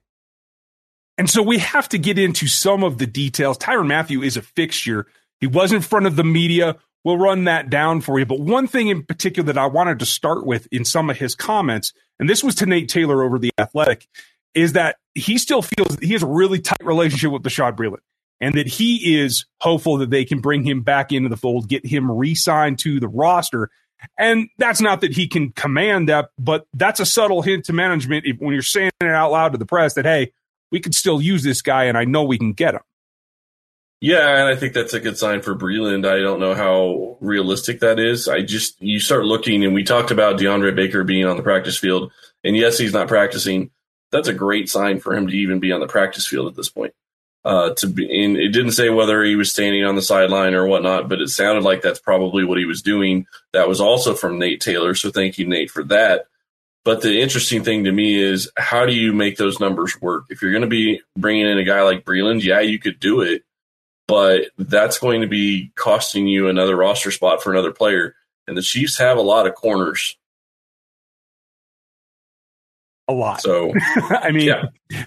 And 1.16 1.28
so 1.28 1.42
we 1.42 1.58
have 1.58 1.88
to 1.88 1.98
get 1.98 2.20
into 2.20 2.46
some 2.46 2.84
of 2.84 2.98
the 2.98 3.06
details. 3.08 3.58
Tyrann 3.58 3.88
Mathieu 3.88 4.22
is 4.22 4.36
a 4.36 4.42
fixture. 4.42 5.08
He 5.40 5.48
was 5.48 5.72
in 5.72 5.80
front 5.80 6.06
of 6.06 6.14
the 6.14 6.22
media. 6.22 6.76
We'll 7.04 7.18
run 7.18 7.44
that 7.44 7.70
down 7.70 8.00
for 8.00 8.18
you. 8.18 8.26
But 8.26 8.40
one 8.40 8.66
thing 8.66 8.88
in 8.88 9.04
particular 9.04 9.52
that 9.52 9.58
I 9.58 9.66
wanted 9.66 9.98
to 10.00 10.06
start 10.06 10.44
with 10.44 10.66
in 10.72 10.84
some 10.84 11.10
of 11.10 11.18
his 11.18 11.34
comments, 11.34 11.92
and 12.18 12.28
this 12.28 12.42
was 12.42 12.54
to 12.56 12.66
Nate 12.66 12.88
Taylor 12.88 13.22
over 13.22 13.38
the 13.38 13.50
Athletic, 13.58 14.08
is 14.54 14.72
that 14.72 14.96
he 15.14 15.38
still 15.38 15.62
feels 15.62 15.96
he 16.00 16.12
has 16.12 16.22
a 16.22 16.26
really 16.26 16.60
tight 16.60 16.84
relationship 16.84 17.30
with 17.30 17.42
Bashaud 17.42 17.76
Breeland 17.76 18.00
and 18.40 18.54
that 18.54 18.66
he 18.66 19.20
is 19.20 19.46
hopeful 19.60 19.98
that 19.98 20.10
they 20.10 20.24
can 20.24 20.40
bring 20.40 20.64
him 20.64 20.82
back 20.82 21.12
into 21.12 21.28
the 21.28 21.36
fold, 21.36 21.68
get 21.68 21.86
him 21.86 22.10
re 22.10 22.34
signed 22.34 22.78
to 22.80 23.00
the 23.00 23.08
roster. 23.08 23.70
And 24.16 24.48
that's 24.58 24.80
not 24.80 25.00
that 25.00 25.12
he 25.12 25.26
can 25.26 25.50
command 25.50 26.08
that, 26.08 26.30
but 26.38 26.66
that's 26.72 27.00
a 27.00 27.06
subtle 27.06 27.42
hint 27.42 27.64
to 27.64 27.72
management 27.72 28.26
if, 28.26 28.38
when 28.38 28.52
you're 28.52 28.62
saying 28.62 28.92
it 29.00 29.06
out 29.06 29.32
loud 29.32 29.52
to 29.52 29.58
the 29.58 29.66
press 29.66 29.94
that, 29.94 30.04
hey, 30.04 30.32
we 30.70 30.80
could 30.80 30.94
still 30.94 31.20
use 31.20 31.42
this 31.42 31.62
guy 31.62 31.84
and 31.84 31.98
I 31.98 32.04
know 32.04 32.22
we 32.22 32.38
can 32.38 32.52
get 32.52 32.74
him. 32.74 32.82
Yeah, 34.00 34.36
and 34.36 34.48
I 34.48 34.54
think 34.54 34.74
that's 34.74 34.94
a 34.94 35.00
good 35.00 35.18
sign 35.18 35.42
for 35.42 35.56
Breeland. 35.56 36.06
I 36.06 36.20
don't 36.20 36.38
know 36.38 36.54
how 36.54 37.16
realistic 37.20 37.80
that 37.80 37.98
is. 37.98 38.28
I 38.28 38.42
just, 38.42 38.80
you 38.80 39.00
start 39.00 39.24
looking, 39.24 39.64
and 39.64 39.74
we 39.74 39.82
talked 39.82 40.12
about 40.12 40.38
DeAndre 40.38 40.74
Baker 40.74 41.02
being 41.02 41.26
on 41.26 41.36
the 41.36 41.42
practice 41.42 41.76
field, 41.76 42.12
and 42.44 42.56
yes, 42.56 42.78
he's 42.78 42.92
not 42.92 43.08
practicing. 43.08 43.70
That's 44.12 44.28
a 44.28 44.34
great 44.34 44.68
sign 44.68 45.00
for 45.00 45.14
him 45.14 45.26
to 45.26 45.36
even 45.36 45.58
be 45.58 45.72
on 45.72 45.80
the 45.80 45.88
practice 45.88 46.26
field 46.26 46.46
at 46.46 46.54
this 46.54 46.68
point 46.68 46.94
uh, 47.44 47.70
to 47.74 47.86
be. 47.86 48.24
And 48.24 48.36
it 48.36 48.50
didn't 48.50 48.72
say 48.72 48.88
whether 48.88 49.24
he 49.24 49.36
was 49.36 49.50
standing 49.50 49.84
on 49.84 49.96
the 49.96 50.02
sideline 50.02 50.54
or 50.54 50.66
whatnot, 50.66 51.08
but 51.08 51.20
it 51.20 51.28
sounded 51.28 51.64
like 51.64 51.82
that's 51.82 51.98
probably 51.98 52.44
what 52.44 52.58
he 52.58 52.66
was 52.66 52.82
doing. 52.82 53.26
That 53.52 53.68
was 53.68 53.80
also 53.80 54.14
from 54.14 54.38
Nate 54.38 54.60
Taylor, 54.60 54.94
so 54.94 55.10
thank 55.10 55.38
you, 55.38 55.46
Nate, 55.46 55.70
for 55.70 55.82
that. 55.84 56.26
But 56.84 57.02
the 57.02 57.20
interesting 57.20 57.64
thing 57.64 57.84
to 57.84 57.92
me 57.92 58.20
is 58.20 58.50
how 58.56 58.86
do 58.86 58.92
you 58.92 59.12
make 59.12 59.36
those 59.36 59.60
numbers 59.60 60.00
work? 60.00 60.26
If 60.30 60.40
you're 60.40 60.52
going 60.52 60.62
to 60.62 60.68
be 60.68 61.02
bringing 61.16 61.46
in 61.46 61.58
a 61.58 61.64
guy 61.64 61.82
like 61.82 62.04
Breeland, 62.04 62.42
yeah, 62.42 62.60
you 62.60 62.78
could 62.78 63.00
do 63.00 63.22
it, 63.22 63.42
but 64.08 64.46
that's 64.56 64.98
going 64.98 65.20
to 65.20 65.28
be 65.28 65.70
costing 65.76 66.26
you 66.26 66.48
another 66.48 66.74
roster 66.74 67.12
spot 67.12 67.42
for 67.42 67.52
another 67.52 67.72
player. 67.72 68.16
And 68.48 68.56
the 68.56 68.62
Chiefs 68.62 68.98
have 68.98 69.18
a 69.18 69.22
lot 69.22 69.46
of 69.46 69.54
corners. 69.54 70.16
A 73.06 73.12
lot. 73.12 73.42
So, 73.42 73.72
I 74.10 74.32
mean, 74.32 74.48
yeah. 74.48 74.64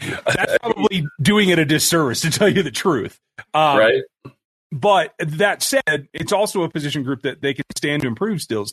that's 0.00 0.58
probably 0.58 1.06
doing 1.20 1.50
it 1.50 1.58
a 1.58 1.64
disservice 1.64 2.20
to 2.22 2.30
tell 2.30 2.48
you 2.48 2.62
the 2.62 2.70
truth. 2.70 3.20
Um, 3.52 3.78
right. 3.78 4.02
But 4.72 5.14
that 5.18 5.62
said, 5.64 6.08
it's 6.12 6.32
also 6.32 6.62
a 6.62 6.70
position 6.70 7.02
group 7.02 7.22
that 7.22 7.42
they 7.42 7.54
can 7.54 7.64
stand 7.76 8.02
to 8.02 8.08
improve 8.08 8.40
still. 8.40 8.66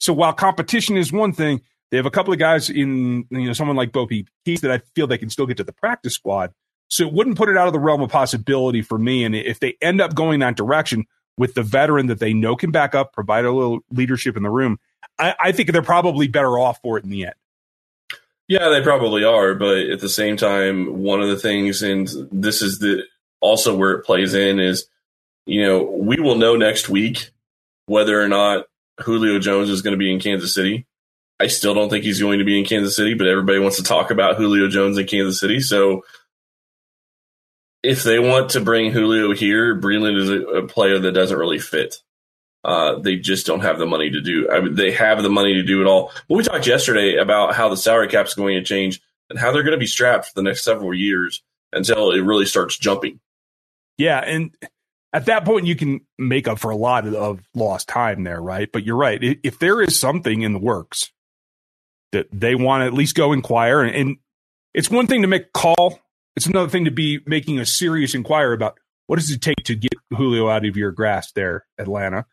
So 0.00 0.12
while 0.12 0.32
competition 0.32 0.96
is 0.96 1.12
one 1.12 1.32
thing, 1.32 1.62
they 1.90 1.96
have 1.96 2.06
a 2.06 2.10
couple 2.10 2.32
of 2.32 2.40
guys 2.40 2.68
in, 2.68 3.24
you 3.30 3.46
know, 3.46 3.52
someone 3.52 3.76
like 3.76 3.92
Bo 3.92 4.08
Keith 4.08 4.28
that 4.44 4.70
I 4.70 4.82
feel 4.96 5.06
they 5.06 5.18
can 5.18 5.30
still 5.30 5.46
get 5.46 5.56
to 5.58 5.64
the 5.64 5.72
practice 5.72 6.14
squad. 6.14 6.52
So 6.88 7.06
it 7.06 7.12
wouldn't 7.12 7.36
put 7.36 7.48
it 7.48 7.56
out 7.56 7.66
of 7.66 7.72
the 7.72 7.78
realm 7.78 8.00
of 8.00 8.10
possibility 8.10 8.82
for 8.82 8.98
me. 8.98 9.24
And 9.24 9.34
if 9.34 9.60
they 9.60 9.76
end 9.80 10.00
up 10.00 10.14
going 10.14 10.40
that 10.40 10.56
direction 10.56 11.06
with 11.36 11.54
the 11.54 11.62
veteran 11.62 12.06
that 12.06 12.18
they 12.18 12.32
know 12.32 12.56
can 12.56 12.70
back 12.70 12.94
up, 12.94 13.12
provide 13.12 13.44
a 13.44 13.52
little 13.52 13.80
leadership 13.90 14.36
in 14.36 14.42
the 14.42 14.50
room, 14.50 14.78
I, 15.18 15.34
I 15.38 15.52
think 15.52 15.70
they're 15.70 15.82
probably 15.82 16.28
better 16.28 16.58
off 16.58 16.80
for 16.82 16.98
it 16.98 17.04
in 17.04 17.10
the 17.10 17.26
end. 17.26 17.34
Yeah, 18.48 18.70
they 18.70 18.82
probably 18.82 19.24
are, 19.24 19.54
but 19.54 19.76
at 19.90 20.00
the 20.00 20.08
same 20.08 20.38
time, 20.38 21.02
one 21.02 21.20
of 21.20 21.28
the 21.28 21.36
things, 21.36 21.82
and 21.82 22.08
this 22.32 22.62
is 22.62 22.78
the 22.78 23.04
also 23.40 23.76
where 23.76 23.92
it 23.92 24.04
plays 24.04 24.32
in, 24.32 24.58
is 24.58 24.86
you 25.44 25.62
know 25.66 25.82
we 25.82 26.18
will 26.18 26.36
know 26.36 26.56
next 26.56 26.88
week 26.88 27.30
whether 27.84 28.18
or 28.20 28.28
not 28.28 28.64
Julio 29.00 29.38
Jones 29.38 29.68
is 29.68 29.82
going 29.82 29.92
to 29.92 29.98
be 29.98 30.10
in 30.10 30.18
Kansas 30.18 30.54
City. 30.54 30.86
I 31.38 31.48
still 31.48 31.74
don't 31.74 31.90
think 31.90 32.04
he's 32.04 32.20
going 32.20 32.38
to 32.38 32.44
be 32.44 32.58
in 32.58 32.64
Kansas 32.64 32.96
City, 32.96 33.12
but 33.12 33.28
everybody 33.28 33.58
wants 33.58 33.76
to 33.76 33.82
talk 33.82 34.10
about 34.10 34.36
Julio 34.36 34.68
Jones 34.68 34.96
in 34.96 35.06
Kansas 35.06 35.38
City. 35.38 35.60
So 35.60 36.04
if 37.82 38.02
they 38.02 38.18
want 38.18 38.50
to 38.50 38.60
bring 38.60 38.90
Julio 38.90 39.32
here, 39.32 39.78
Breeland 39.78 40.16
is 40.16 40.30
a, 40.30 40.42
a 40.42 40.66
player 40.66 40.98
that 40.98 41.12
doesn't 41.12 41.38
really 41.38 41.58
fit. 41.58 42.02
Uh, 42.64 42.98
they 42.98 43.16
just 43.16 43.46
don't 43.46 43.60
have 43.60 43.78
the 43.78 43.86
money 43.86 44.10
to 44.10 44.20
do. 44.20 44.50
I 44.50 44.60
mean, 44.60 44.74
they 44.74 44.90
have 44.92 45.22
the 45.22 45.30
money 45.30 45.54
to 45.54 45.62
do 45.62 45.80
it 45.80 45.86
all. 45.86 46.12
But 46.28 46.36
we 46.36 46.42
talked 46.42 46.66
yesterday 46.66 47.16
about 47.16 47.54
how 47.54 47.68
the 47.68 47.76
salary 47.76 48.08
cap 48.08 48.26
is 48.26 48.34
going 48.34 48.56
to 48.56 48.64
change 48.64 49.00
and 49.30 49.38
how 49.38 49.52
they're 49.52 49.62
going 49.62 49.72
to 49.72 49.78
be 49.78 49.86
strapped 49.86 50.26
for 50.26 50.32
the 50.34 50.42
next 50.42 50.64
several 50.64 50.92
years 50.92 51.42
until 51.72 52.10
it 52.10 52.20
really 52.20 52.46
starts 52.46 52.76
jumping. 52.76 53.20
Yeah, 53.96 54.18
and 54.18 54.54
at 55.12 55.26
that 55.26 55.44
point 55.44 55.66
you 55.66 55.76
can 55.76 56.00
make 56.18 56.48
up 56.48 56.58
for 56.58 56.70
a 56.70 56.76
lot 56.76 57.06
of 57.06 57.40
lost 57.54 57.88
time 57.88 58.24
there, 58.24 58.40
right? 58.40 58.70
But 58.70 58.84
you're 58.84 58.96
right. 58.96 59.18
If 59.42 59.58
there 59.58 59.80
is 59.80 59.98
something 59.98 60.42
in 60.42 60.52
the 60.52 60.58
works 60.58 61.12
that 62.12 62.26
they 62.32 62.54
want 62.54 62.82
to 62.82 62.86
at 62.86 62.94
least 62.94 63.14
go 63.14 63.32
inquire, 63.32 63.82
and 63.82 64.16
it's 64.74 64.90
one 64.90 65.06
thing 65.06 65.22
to 65.22 65.28
make 65.28 65.52
call. 65.52 66.00
It's 66.38 66.46
another 66.46 66.68
thing 66.68 66.84
to 66.84 66.92
be 66.92 67.18
making 67.26 67.58
a 67.58 67.66
serious 67.66 68.14
inquiry 68.14 68.54
about 68.54 68.78
what 69.08 69.18
does 69.18 69.28
it 69.32 69.42
take 69.42 69.56
to 69.64 69.74
get 69.74 69.92
Julio 70.16 70.48
out 70.48 70.64
of 70.64 70.76
your 70.76 70.92
grasp 70.92 71.34
there, 71.34 71.66
Atlanta. 71.78 72.26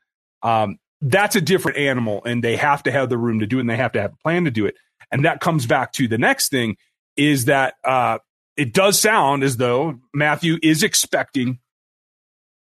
Um, 0.44 0.78
that's 1.02 1.36
a 1.36 1.42
different 1.42 1.80
animal, 1.80 2.22
and 2.24 2.44
they 2.44 2.56
have 2.56 2.84
to 2.84 2.92
have 2.92 3.10
the 3.10 3.18
room 3.18 3.40
to 3.40 3.48
do 3.48 3.58
it, 3.58 3.62
and 3.62 3.70
they 3.72 3.78
have 3.78 3.94
to 3.94 4.02
have 4.02 4.14
a 4.14 4.18
plan 4.18 4.46
to 4.46 4.52
do 4.52 4.68
it. 4.68 4.76
And 5.12 5.26
that 5.26 5.42
comes 5.42 5.66
back 5.66 5.92
to 5.94 6.08
the 6.08 6.20
next 6.20 6.50
thing 6.50 6.78
is 7.18 7.46
that 7.46 7.74
uh, 7.84 8.20
it 8.56 8.76
does 8.76 9.00
sound 9.00 9.44
as 9.44 9.58
though 9.58 9.96
Mathieu 10.14 10.60
is 10.62 10.84
expecting 10.84 11.58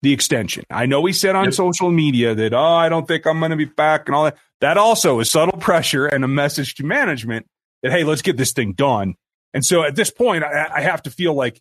the 0.03 0.13
extension. 0.13 0.65
I 0.71 0.87
know 0.87 1.05
he 1.05 1.13
said 1.13 1.37
on 1.37 1.45
yep. 1.45 1.55
social 1.55 1.93
media 1.93 2.35
that, 2.35 2.53
oh, 2.53 2.59
I 2.59 2.89
don't 2.89 3.07
think 3.07 3.29
I'm 3.29 3.39
going 3.39 3.53
to 3.53 3.57
be 3.57 3.65
back 3.65 4.09
and 4.09 4.17
all 4.17 4.25
that. 4.25 4.39
That 4.61 4.77
also 4.77 5.21
is 5.21 5.31
subtle 5.31 5.61
pressure 5.61 6.09
and 6.09 6.25
a 6.25 6.29
message 6.29 6.75
to 6.75 6.85
management 6.85 7.47
that, 7.85 7.93
hey, 7.93 8.03
let's 8.03 8.23
get 8.23 8.37
this 8.37 8.53
thing 8.53 8.73
done. 8.73 9.15
And 9.59 9.67
so 9.67 9.83
at 9.83 9.97
this 9.97 10.09
point, 10.09 10.45
I, 10.45 10.71
I 10.73 10.81
have 10.83 11.03
to 11.03 11.11
feel 11.11 11.35
like 11.35 11.61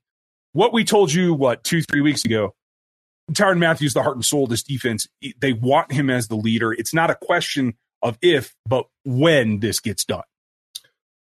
what 0.54 0.72
we 0.72 0.84
told 0.84 1.12
you, 1.12 1.34
what, 1.34 1.63
two, 1.63 1.82
three 1.82 2.01
weeks 2.01 2.25
ago, 2.25 2.54
Tyrann 3.32 3.58
Mathieu's, 3.58 3.96
the 3.96 4.04
heart 4.04 4.16
and 4.16 4.24
soul 4.24 4.44
of 4.44 4.51
this 4.51 4.62
defense. 4.62 5.08
They 5.39 5.51
want 5.51 5.92
him 5.92 6.12
as 6.12 6.27
the 6.27 6.36
leader. 6.36 6.72
It's 6.72 6.94
not 6.94 7.10
a 7.10 7.16
question 7.16 7.74
of 8.04 8.20
if, 8.22 8.54
but 8.68 8.86
when 9.04 9.62
this 9.62 9.80
gets 9.80 10.06
done. 10.06 10.22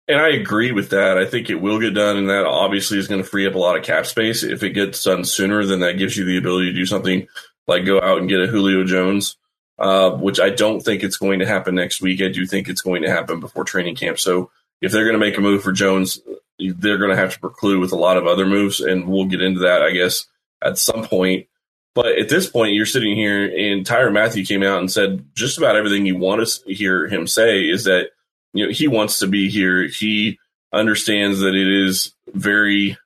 And 0.08 0.22
I 0.22 0.30
agree 0.30 0.72
with 0.72 0.92
that. 0.92 1.18
I 1.18 1.26
think 1.26 1.50
it 1.50 1.56
will 1.56 1.80
get 1.80 1.96
done, 1.96 2.16
and 2.16 2.30
that 2.30 2.46
obviously 2.46 3.00
is 3.00 3.08
going 3.08 3.24
to 3.24 3.28
free 3.28 3.48
up 3.48 3.56
a 3.56 3.58
lot 3.58 3.76
of 3.76 3.84
cap 3.84 4.06
space. 4.06 4.44
If 4.44 4.62
it 4.62 4.70
gets 4.70 5.04
done 5.04 5.26
sooner, 5.26 5.66
then 5.66 5.80
that 5.80 5.98
gives 5.98 6.16
you 6.16 6.26
the 6.26 6.38
ability 6.38 6.68
to 6.68 6.78
do 6.78 6.86
something 6.86 7.28
like 7.66 7.88
go 7.88 8.00
out 8.00 8.20
and 8.20 8.30
get 8.30 8.42
a 8.42 8.46
Julio 8.46 8.84
Jones, 8.84 9.36
uh, 9.80 10.12
which 10.12 10.40
I 10.40 10.52
don't 10.52 10.82
think 10.82 11.02
it's 11.02 11.18
going 11.18 11.40
to 11.40 11.48
happen 11.48 11.74
next 11.74 12.04
week. 12.04 12.22
I 12.22 12.28
do 12.28 12.46
think 12.46 12.70
it's 12.70 12.82
going 12.82 13.02
to 13.02 13.10
happen 13.10 13.40
before 13.40 13.64
training 13.64 13.96
camp. 13.96 14.20
So 14.20 14.52
if 14.80 14.92
they're 14.92 15.06
going 15.06 15.14
to 15.14 15.20
make 15.20 15.38
a 15.38 15.42
move 15.42 15.64
for 15.64 15.72
Jones, 15.72 16.20
they're 16.78 16.98
going 16.98 17.12
to 17.12 17.18
have 17.18 17.34
to 17.34 17.40
preclude 17.40 17.80
with 17.80 17.92
a 17.92 17.98
lot 17.98 18.18
of 18.18 18.28
other 18.28 18.46
moves, 18.46 18.80
and 18.80 19.08
we'll 19.08 19.26
get 19.26 19.42
into 19.42 19.62
that, 19.62 19.82
I 19.82 19.92
guess, 19.92 20.26
at 20.62 20.78
some 20.78 21.06
point. 21.06 21.48
But 21.94 22.18
at 22.18 22.30
this 22.30 22.50
point, 22.50 22.74
you're 22.74 22.86
sitting 22.86 23.16
here, 23.16 23.44
and 23.44 23.86
Tyrann 23.86 24.14
Mathieu 24.14 24.46
came 24.46 24.64
out 24.64 24.80
and 24.80 24.92
said 24.92 25.26
just 25.36 25.58
about 25.58 25.76
everything 25.76 26.06
you 26.06 26.18
want 26.18 26.48
to 26.48 26.74
hear 26.74 27.08
him 27.08 27.28
say 27.28 27.64
is 27.70 27.84
that 27.84 28.12
you 28.54 28.66
know 28.66 28.72
he 28.72 28.88
wants 28.88 29.20
to 29.20 29.28
be 29.28 29.50
here. 29.50 29.88
He 29.88 30.40
understands 30.72 31.40
that 31.42 31.54
it 31.54 31.68
is 31.68 32.14
very 32.34 32.98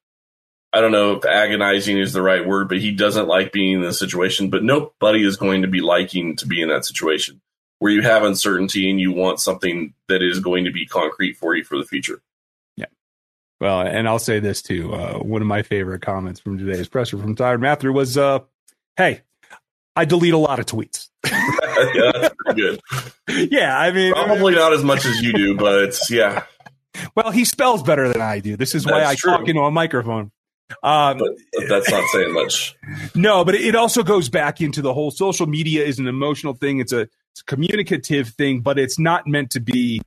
I 0.75 0.81
don't 0.81 0.91
know 0.91 1.13
if 1.13 1.25
agonizing 1.25 1.97
is 1.97 2.12
the 2.12 2.21
right 2.21 2.45
word, 2.45 2.67
but 2.67 2.79
he 2.79 2.91
doesn't 2.91 3.29
like 3.29 3.53
being 3.53 3.75
in 3.75 3.81
this 3.81 3.97
situation. 3.97 4.50
But 4.50 4.63
nobody 4.63 5.25
is 5.25 5.38
going 5.38 5.62
to 5.62 5.69
be 5.69 5.79
liking 5.79 6.35
to 6.35 6.47
be 6.47 6.62
in 6.62 6.67
that 6.67 6.83
situation 6.83 7.41
where 7.79 7.93
you 7.93 8.01
have 8.01 8.24
uncertainty 8.24 8.89
and 8.89 9.00
you 9.00 9.12
want 9.12 9.39
something 9.39 9.93
that 10.09 10.21
is 10.21 10.39
going 10.39 10.65
to 10.65 10.71
be 10.71 10.85
concrete 10.85 11.38
for 11.38 11.55
you 11.55 11.63
for 11.63 11.77
the 11.77 11.85
future. 11.85 12.21
Well, 13.59 13.81
and 13.81 14.07
I'll 14.07 14.19
say 14.19 14.39
this 14.39 14.62
too. 14.62 14.93
Uh, 14.93 15.19
one 15.19 15.41
of 15.41 15.47
my 15.47 15.62
favorite 15.62 16.01
comments 16.01 16.39
from 16.39 16.57
today's 16.57 16.88
presser 16.88 17.17
from 17.17 17.35
Tyrann 17.35 17.62
Mathieu 17.62 17.93
was, 17.93 18.17
uh, 18.17 18.39
"Hey, 18.97 19.21
I 19.95 20.05
delete 20.05 20.33
a 20.33 20.38
lot 20.38 20.59
of 20.59 20.65
tweets." 20.65 21.07
yeah, 21.25 22.12
that's 22.13 22.35
pretty 22.45 22.62
good. 22.62 22.81
yeah, 23.51 23.77
I 23.77 23.91
mean, 23.91 24.13
probably 24.13 24.55
not 24.55 24.74
as 24.74 24.83
much 24.83 25.05
as 25.05 25.21
you 25.21 25.33
do, 25.33 25.55
but 25.55 25.97
yeah. 26.09 26.43
Well, 27.15 27.31
he 27.31 27.45
spells 27.45 27.83
better 27.83 28.07
than 28.09 28.21
I 28.21 28.39
do. 28.39 28.57
This 28.57 28.75
is 28.75 28.85
why 28.85 29.03
I 29.03 29.15
true. 29.15 29.31
talk 29.31 29.47
into 29.47 29.62
a 29.62 29.71
microphone. 29.71 30.31
Um, 30.81 31.17
but, 31.17 31.31
but 31.53 31.69
that's 31.69 31.91
not 31.91 32.03
saying 32.09 32.33
much. 32.33 32.75
No, 33.13 33.45
but 33.45 33.55
it 33.55 33.75
also 33.75 34.03
goes 34.03 34.29
back 34.29 34.62
into 34.62 34.81
the 34.81 34.93
whole 34.93 35.12
social 35.12 35.45
media 35.45 35.83
is 35.83 36.00
an 36.00 36.07
emotional 36.07 36.53
thing. 36.53 36.79
It's 36.79 36.91
a, 36.91 37.01
it's 37.01 37.41
a 37.41 37.45
communicative 37.45 38.29
thing, 38.29 38.62
but 38.62 38.79
it's 38.79 38.97
not 38.97 39.27
meant 39.27 39.51
to 39.51 39.59
be, 39.59 40.01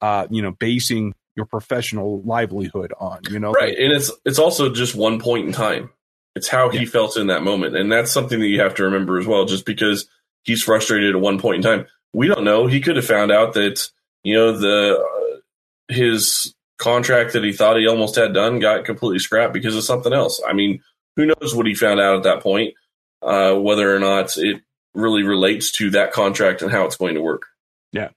uh, 0.00 0.26
you 0.30 0.42
know, 0.42 0.50
basing 0.52 1.14
your 1.36 1.46
professional 1.46 2.22
livelihood 2.22 2.92
on. 2.98 3.20
You 3.30 3.38
know, 3.38 3.52
right? 3.52 3.76
And 3.76 3.92
it's 3.92 4.10
it's 4.24 4.38
also 4.38 4.72
just 4.72 4.94
one 4.94 5.20
point 5.20 5.46
in 5.46 5.52
time. 5.52 5.90
It's 6.34 6.48
how 6.48 6.70
he 6.70 6.80
yeah. 6.80 6.86
felt 6.86 7.16
in 7.16 7.26
that 7.26 7.42
moment, 7.42 7.76
and 7.76 7.90
that's 7.90 8.12
something 8.12 8.40
that 8.40 8.46
you 8.46 8.60
have 8.60 8.74
to 8.76 8.84
remember 8.84 9.18
as 9.18 9.26
well. 9.26 9.44
Just 9.44 9.66
because 9.66 10.08
he's 10.44 10.62
frustrated 10.62 11.14
at 11.14 11.20
one 11.20 11.38
point 11.38 11.56
in 11.56 11.62
time, 11.62 11.86
we 12.12 12.26
don't 12.26 12.44
know. 12.44 12.66
He 12.66 12.80
could 12.80 12.96
have 12.96 13.06
found 13.06 13.30
out 13.30 13.54
that 13.54 13.88
you 14.24 14.34
know 14.34 14.56
the 14.56 14.98
uh, 14.98 15.92
his 15.92 16.54
contract 16.78 17.34
that 17.34 17.44
he 17.44 17.52
thought 17.52 17.78
he 17.78 17.86
almost 17.86 18.16
had 18.16 18.34
done 18.34 18.58
got 18.58 18.84
completely 18.84 19.18
scrapped 19.18 19.52
because 19.52 19.76
of 19.76 19.84
something 19.84 20.12
else. 20.12 20.42
I 20.46 20.52
mean, 20.52 20.82
who 21.16 21.26
knows 21.26 21.54
what 21.54 21.66
he 21.66 21.74
found 21.74 22.00
out 22.00 22.16
at 22.16 22.22
that 22.24 22.42
point, 22.42 22.74
uh, 23.22 23.54
whether 23.54 23.94
or 23.94 24.00
not 24.00 24.36
it 24.36 24.62
really 24.94 25.22
relates 25.22 25.70
to 25.72 25.90
that 25.90 26.12
contract 26.12 26.62
and 26.62 26.70
how 26.70 26.84
it's 26.84 26.96
going 26.96 27.14
to 27.14 27.22
work. 27.22 27.46
Yeah. 27.92 28.08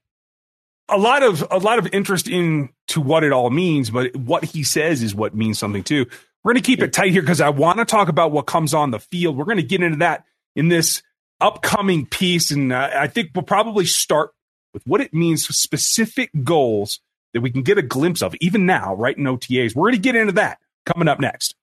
A 0.87 0.97
lot 0.97 1.23
of 1.23 1.43
a 1.49 1.57
lot 1.57 1.79
of 1.79 1.87
interest 1.93 2.27
in 2.27 2.69
to 2.89 3.01
what 3.01 3.23
it 3.23 3.31
all 3.31 3.49
means, 3.49 3.89
but 3.89 4.15
what 4.15 4.45
he 4.45 4.63
says 4.63 5.01
is 5.01 5.15
what 5.15 5.33
means 5.33 5.57
something 5.57 5.83
too. 5.83 6.05
We're 6.43 6.53
going 6.53 6.61
to 6.61 6.67
keep 6.67 6.81
it 6.83 6.93
tight 6.93 7.11
here 7.11 7.23
because 7.23 7.41
I 7.41 7.49
want 7.49 7.79
to 7.79 7.85
talk 7.85 8.07
about 8.07 8.31
what 8.31 8.45
comes 8.45 8.73
on 8.75 8.91
the 8.91 8.99
field. 8.99 9.35
We're 9.35 9.45
going 9.45 9.57
to 9.57 9.63
get 9.63 9.81
into 9.81 9.97
that 9.97 10.25
in 10.55 10.67
this 10.67 11.01
upcoming 11.41 12.05
piece, 12.05 12.51
and 12.51 12.71
uh, 12.71 12.91
I 12.95 13.07
think 13.07 13.31
we'll 13.33 13.43
probably 13.43 13.85
start 13.85 14.31
with 14.71 14.83
what 14.85 15.01
it 15.01 15.11
means 15.11 15.47
specific 15.47 16.29
goals 16.43 16.99
that 17.33 17.41
we 17.41 17.49
can 17.49 17.63
get 17.63 17.77
a 17.77 17.81
glimpse 17.81 18.21
of 18.21 18.35
even 18.41 18.65
now, 18.65 18.93
right 18.93 19.17
in 19.17 19.23
OTAs. 19.23 19.75
We're 19.75 19.89
going 19.89 19.95
to 19.95 19.99
get 19.99 20.15
into 20.15 20.33
that 20.33 20.59
coming 20.85 21.07
up 21.07 21.19
next. 21.19 21.55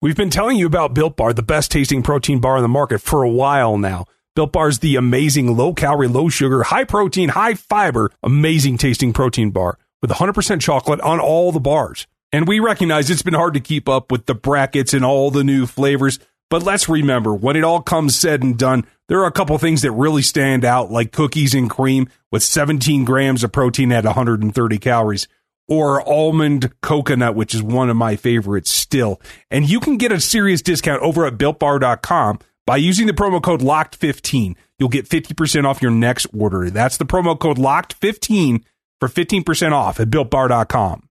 We've 0.00 0.16
been 0.16 0.30
telling 0.30 0.56
you 0.56 0.66
about 0.66 0.94
Built 0.94 1.16
Bar, 1.16 1.32
the 1.32 1.42
best 1.42 1.70
tasting 1.70 2.02
protein 2.02 2.40
bar 2.40 2.56
in 2.56 2.62
the 2.62 2.68
market 2.68 3.00
for 3.00 3.24
a 3.24 3.28
while 3.28 3.78
now. 3.78 4.06
Built 4.38 4.52
Bar 4.52 4.68
is 4.68 4.78
the 4.78 4.94
amazing 4.94 5.56
low 5.56 5.74
calorie, 5.74 6.06
low 6.06 6.28
sugar, 6.28 6.62
high 6.62 6.84
protein, 6.84 7.30
high 7.30 7.54
fiber, 7.54 8.12
amazing 8.22 8.78
tasting 8.78 9.12
protein 9.12 9.50
bar 9.50 9.80
with 10.00 10.12
100% 10.12 10.60
chocolate 10.60 11.00
on 11.00 11.18
all 11.18 11.50
the 11.50 11.58
bars. 11.58 12.06
And 12.30 12.46
we 12.46 12.60
recognize 12.60 13.10
it's 13.10 13.22
been 13.22 13.34
hard 13.34 13.54
to 13.54 13.60
keep 13.60 13.88
up 13.88 14.12
with 14.12 14.26
the 14.26 14.36
brackets 14.36 14.94
and 14.94 15.04
all 15.04 15.32
the 15.32 15.42
new 15.42 15.66
flavors. 15.66 16.20
But 16.50 16.62
let's 16.62 16.88
remember, 16.88 17.34
when 17.34 17.56
it 17.56 17.64
all 17.64 17.82
comes 17.82 18.14
said 18.14 18.44
and 18.44 18.56
done, 18.56 18.86
there 19.08 19.18
are 19.18 19.26
a 19.26 19.32
couple 19.32 19.58
things 19.58 19.82
that 19.82 19.90
really 19.90 20.22
stand 20.22 20.64
out, 20.64 20.88
like 20.88 21.10
cookies 21.10 21.52
and 21.52 21.68
cream 21.68 22.08
with 22.30 22.44
17 22.44 23.04
grams 23.04 23.42
of 23.42 23.50
protein 23.50 23.90
at 23.90 24.04
130 24.04 24.78
calories, 24.78 25.26
or 25.66 26.00
almond 26.08 26.80
coconut, 26.80 27.34
which 27.34 27.56
is 27.56 27.62
one 27.64 27.90
of 27.90 27.96
my 27.96 28.14
favorites 28.14 28.70
still. 28.70 29.20
And 29.50 29.68
you 29.68 29.80
can 29.80 29.96
get 29.96 30.12
a 30.12 30.20
serious 30.20 30.62
discount 30.62 31.02
over 31.02 31.26
at 31.26 31.38
builtbar.com 31.38 32.38
by 32.68 32.76
using 32.76 33.06
the 33.06 33.14
promo 33.14 33.42
code 33.42 33.62
LOCKED15. 33.62 34.54
You'll 34.78 34.90
get 34.90 35.08
50% 35.08 35.64
off 35.64 35.80
your 35.80 35.90
next 35.90 36.26
order. 36.38 36.68
That's 36.68 36.98
the 36.98 37.06
promo 37.06 37.40
code 37.40 37.56
LOCKED15 37.56 38.62
for 39.00 39.08
15% 39.08 39.72
off 39.72 39.98
at 39.98 40.10
builtbar.com. 40.10 41.08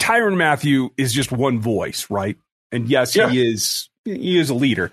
Tyrann 0.00 0.36
Mathieu 0.36 0.90
is 0.96 1.12
just 1.12 1.30
one 1.30 1.60
voice, 1.60 2.10
right? 2.10 2.36
And 2.72 2.88
yes, 2.88 3.14
yeah. 3.14 3.30
he 3.30 3.48
is 3.48 3.90
he 4.04 4.40
is 4.40 4.50
a 4.50 4.54
leader. 4.54 4.90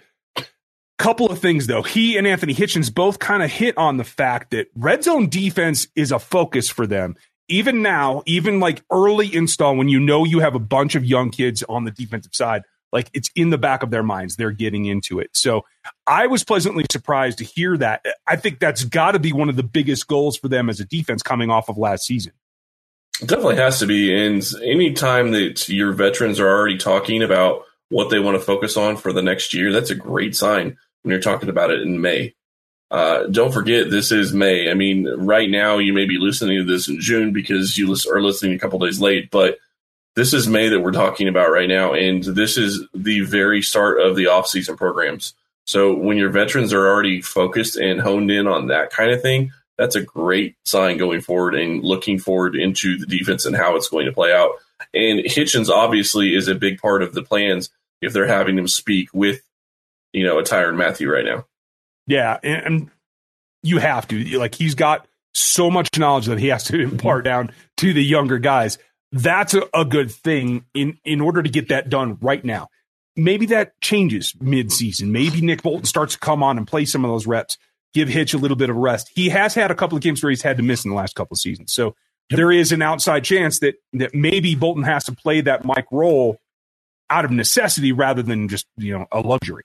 Couple 1.00 1.32
of 1.32 1.40
things 1.40 1.66
though. 1.66 1.82
He 1.82 2.16
and 2.16 2.28
Anthony 2.28 2.54
Hitchens 2.54 2.94
both 2.94 3.18
kind 3.18 3.42
of 3.42 3.50
hit 3.50 3.76
on 3.80 3.98
the 3.98 4.04
fact 4.04 4.52
that 4.52 4.68
red 4.76 5.04
zone 5.04 5.28
defense 5.28 5.88
is 5.96 6.12
a 6.12 6.20
focus 6.20 6.70
for 6.70 6.86
them. 6.86 7.16
Even 7.48 7.82
now, 7.82 8.22
even 8.28 8.60
like 8.60 8.84
early 8.92 9.34
install 9.34 9.76
when 9.76 9.90
you 9.90 10.00
know 10.00 10.24
you 10.24 10.42
have 10.42 10.54
a 10.54 10.60
bunch 10.60 10.94
of 10.94 11.04
young 11.04 11.32
kids 11.32 11.64
on 11.68 11.86
the 11.86 11.92
defensive 11.92 12.36
side, 12.36 12.62
like 12.92 13.10
it's 13.14 13.30
in 13.36 13.50
the 13.50 13.58
back 13.58 13.84
of 13.84 13.92
their 13.92 14.04
minds. 14.04 14.36
They're 14.36 14.52
getting 14.52 14.86
into 14.86 15.20
it. 15.20 15.30
So 15.34 15.66
I 16.08 16.28
was 16.28 16.44
pleasantly 16.44 16.86
surprised 16.92 17.40
to 17.40 17.44
hear 17.44 17.78
that. 17.78 18.06
I 18.28 18.36
think 18.36 18.60
that's 18.60 18.84
got 18.84 19.12
to 19.12 19.20
be 19.20 19.34
one 19.34 19.50
of 19.50 19.56
the 19.56 19.64
biggest 19.64 20.08
goals 20.08 20.38
for 20.38 20.48
them 20.48 20.70
as 20.70 20.80
a 20.80 20.86
defense 20.86 21.22
coming 21.22 21.50
off 21.50 21.70
of 21.70 21.78
last 21.78 22.06
season. 22.06 22.34
It 23.22 23.28
definitely 23.28 23.58
has 23.58 23.80
to 23.80 23.86
be. 23.86 24.16
And 24.16 24.44
anytime 24.64 25.32
that 25.32 25.68
your 25.68 25.92
veterans 25.92 26.40
are 26.40 26.48
already 26.48 26.78
talking 26.78 27.22
about 27.22 27.64
what 27.90 28.10
they 28.10 28.20
want 28.20 28.38
to 28.38 28.44
focus 28.44 28.78
on 28.78 28.98
for 28.98 29.12
the 29.12 29.22
next 29.22 29.54
year, 29.54 29.74
that's 29.74 29.90
a 29.90 29.96
great 29.96 30.36
sign 30.36 30.78
when 31.02 31.12
you're 31.12 31.22
talking 31.22 31.50
about 31.50 31.72
it 31.72 31.82
in 31.82 32.02
May. 32.02 32.34
Uh, 32.92 33.28
don't 33.28 33.54
forget, 33.54 33.92
this 33.92 34.12
is 34.12 34.34
May. 34.34 34.72
I 34.72 34.74
mean, 34.74 35.08
right 35.08 35.50
now 35.50 35.78
you 35.78 35.94
may 35.94 36.06
be 36.06 36.18
listening 36.18 36.58
to 36.58 36.64
this 36.64 36.88
in 36.88 37.00
June 37.00 37.34
because 37.34 37.78
you 37.78 37.94
are 38.12 38.22
listening 38.22 38.54
a 38.54 38.60
couple 38.60 38.80
days 38.80 39.00
late, 39.00 39.30
but 39.30 39.58
this 40.20 40.34
is 40.34 40.50
May 40.50 40.68
that 40.68 40.82
we're 40.82 40.92
talking 40.92 41.30
about 41.30 41.50
right 41.50 41.70
now, 41.70 41.94
and 41.94 42.22
this 42.22 42.58
is 42.58 42.86
the 42.94 43.22
very 43.22 43.62
start 43.62 44.02
of 44.02 44.18
the 44.18 44.28
off-season 44.28 44.76
programs. 44.76 45.34
So 45.66 45.96
when 45.96 46.18
your 46.18 46.30
veterans 46.30 46.74
are 46.74 46.86
already 46.90 47.22
focused 47.22 47.78
and 47.78 48.02
honed 48.02 48.30
in 48.30 48.46
on 48.46 48.68
that 48.68 48.90
kind 48.92 49.12
of 49.12 49.22
thing, 49.22 49.54
that's 49.78 49.96
a 49.96 50.02
great 50.02 50.58
sign 50.66 50.98
going 50.98 51.22
forward 51.22 51.56
and 51.56 51.86
looking 51.86 52.20
forward 52.20 52.58
into 52.58 52.98
the 52.98 53.06
defense 53.06 53.46
and 53.46 53.56
how 53.56 53.78
it's 53.78 53.88
going 53.88 54.08
to 54.08 54.12
play 54.12 54.34
out. 54.34 54.56
And 54.94 55.22
Hitchens 55.22 55.70
obviously 55.70 56.36
is 56.36 56.50
a 56.50 56.56
big 56.56 56.82
part 56.82 57.02
of 57.02 57.14
the 57.14 57.24
plans 57.24 57.70
if 58.02 58.12
they're 58.12 58.28
having 58.28 58.58
him 58.58 58.68
speak 58.68 59.08
with, 59.14 59.42
you 60.12 60.26
know, 60.26 60.38
a 60.38 60.44
Tyrann 60.44 60.76
Mathieu 60.76 61.10
right 61.10 61.24
now. 61.24 61.46
Yeah, 62.08 62.40
and 62.44 62.92
you 63.64 63.78
have 63.78 64.06
to 64.10 64.38
like 64.38 64.56
he's 64.56 64.76
got 64.76 65.08
so 65.34 65.72
much 65.72 65.98
knowledge 65.98 66.26
that 66.26 66.40
he 66.40 66.48
has 66.48 66.66
to 66.66 66.80
impart 66.82 67.24
mm-hmm. 67.24 67.48
down 67.48 67.52
to 67.78 67.94
the 67.94 68.04
younger 68.04 68.38
guys. 68.38 68.78
That's 69.12 69.54
a, 69.54 69.64
a 69.74 69.86
good 69.86 70.12
thing 70.12 70.66
in 70.74 70.98
in 71.04 71.22
order 71.22 71.42
to 71.42 71.50
get 71.50 71.70
that 71.70 71.90
done 71.90 72.18
right 72.22 72.44
now. 72.44 72.68
Maybe 73.16 73.48
that 73.48 73.80
changes 73.82 74.34
mid-season. 74.40 75.12
Maybe 75.12 75.42
Nick 75.42 75.62
Bolton 75.62 75.86
starts 75.86 76.14
to 76.14 76.20
come 76.20 76.42
on 76.42 76.58
and 76.58 76.66
play 76.66 76.86
some 76.86 77.04
of 77.04 77.12
those 77.12 77.28
reps, 77.28 77.58
give 77.94 78.08
Hitch 78.08 78.34
a 78.34 78.38
little 78.38 78.56
bit 78.56 78.70
of 78.70 78.78
rest. 78.78 79.12
He 79.14 79.30
has 79.30 79.54
had 79.54 79.72
a 79.72 79.76
couple 79.76 79.98
of 79.98 80.04
games 80.04 80.24
where 80.24 80.30
he's 80.30 80.44
had 80.44 80.58
to 80.58 80.64
miss 80.64 80.86
in 80.86 80.92
the 80.92 80.96
last 80.96 81.16
couple 81.16 81.36
of 81.36 81.40
seasons. 81.40 81.74
So 81.74 81.96
there 82.30 82.52
is 82.52 82.72
an 82.72 82.82
outside 82.82 83.24
chance 83.24 83.60
that 83.60 83.76
that 83.94 84.14
maybe 84.14 84.56
Bolton 84.56 84.84
has 84.84 85.06
to 85.06 85.12
play 85.12 85.42
that 85.42 85.66
Mike 85.66 85.88
role 85.92 86.40
out 87.10 87.26
of 87.26 87.32
necessity 87.32 87.92
rather 87.92 88.22
than 88.22 88.48
just 88.48 88.68
you 88.78 88.98
know 88.98 89.08
a 89.12 89.22
luxury. 89.22 89.64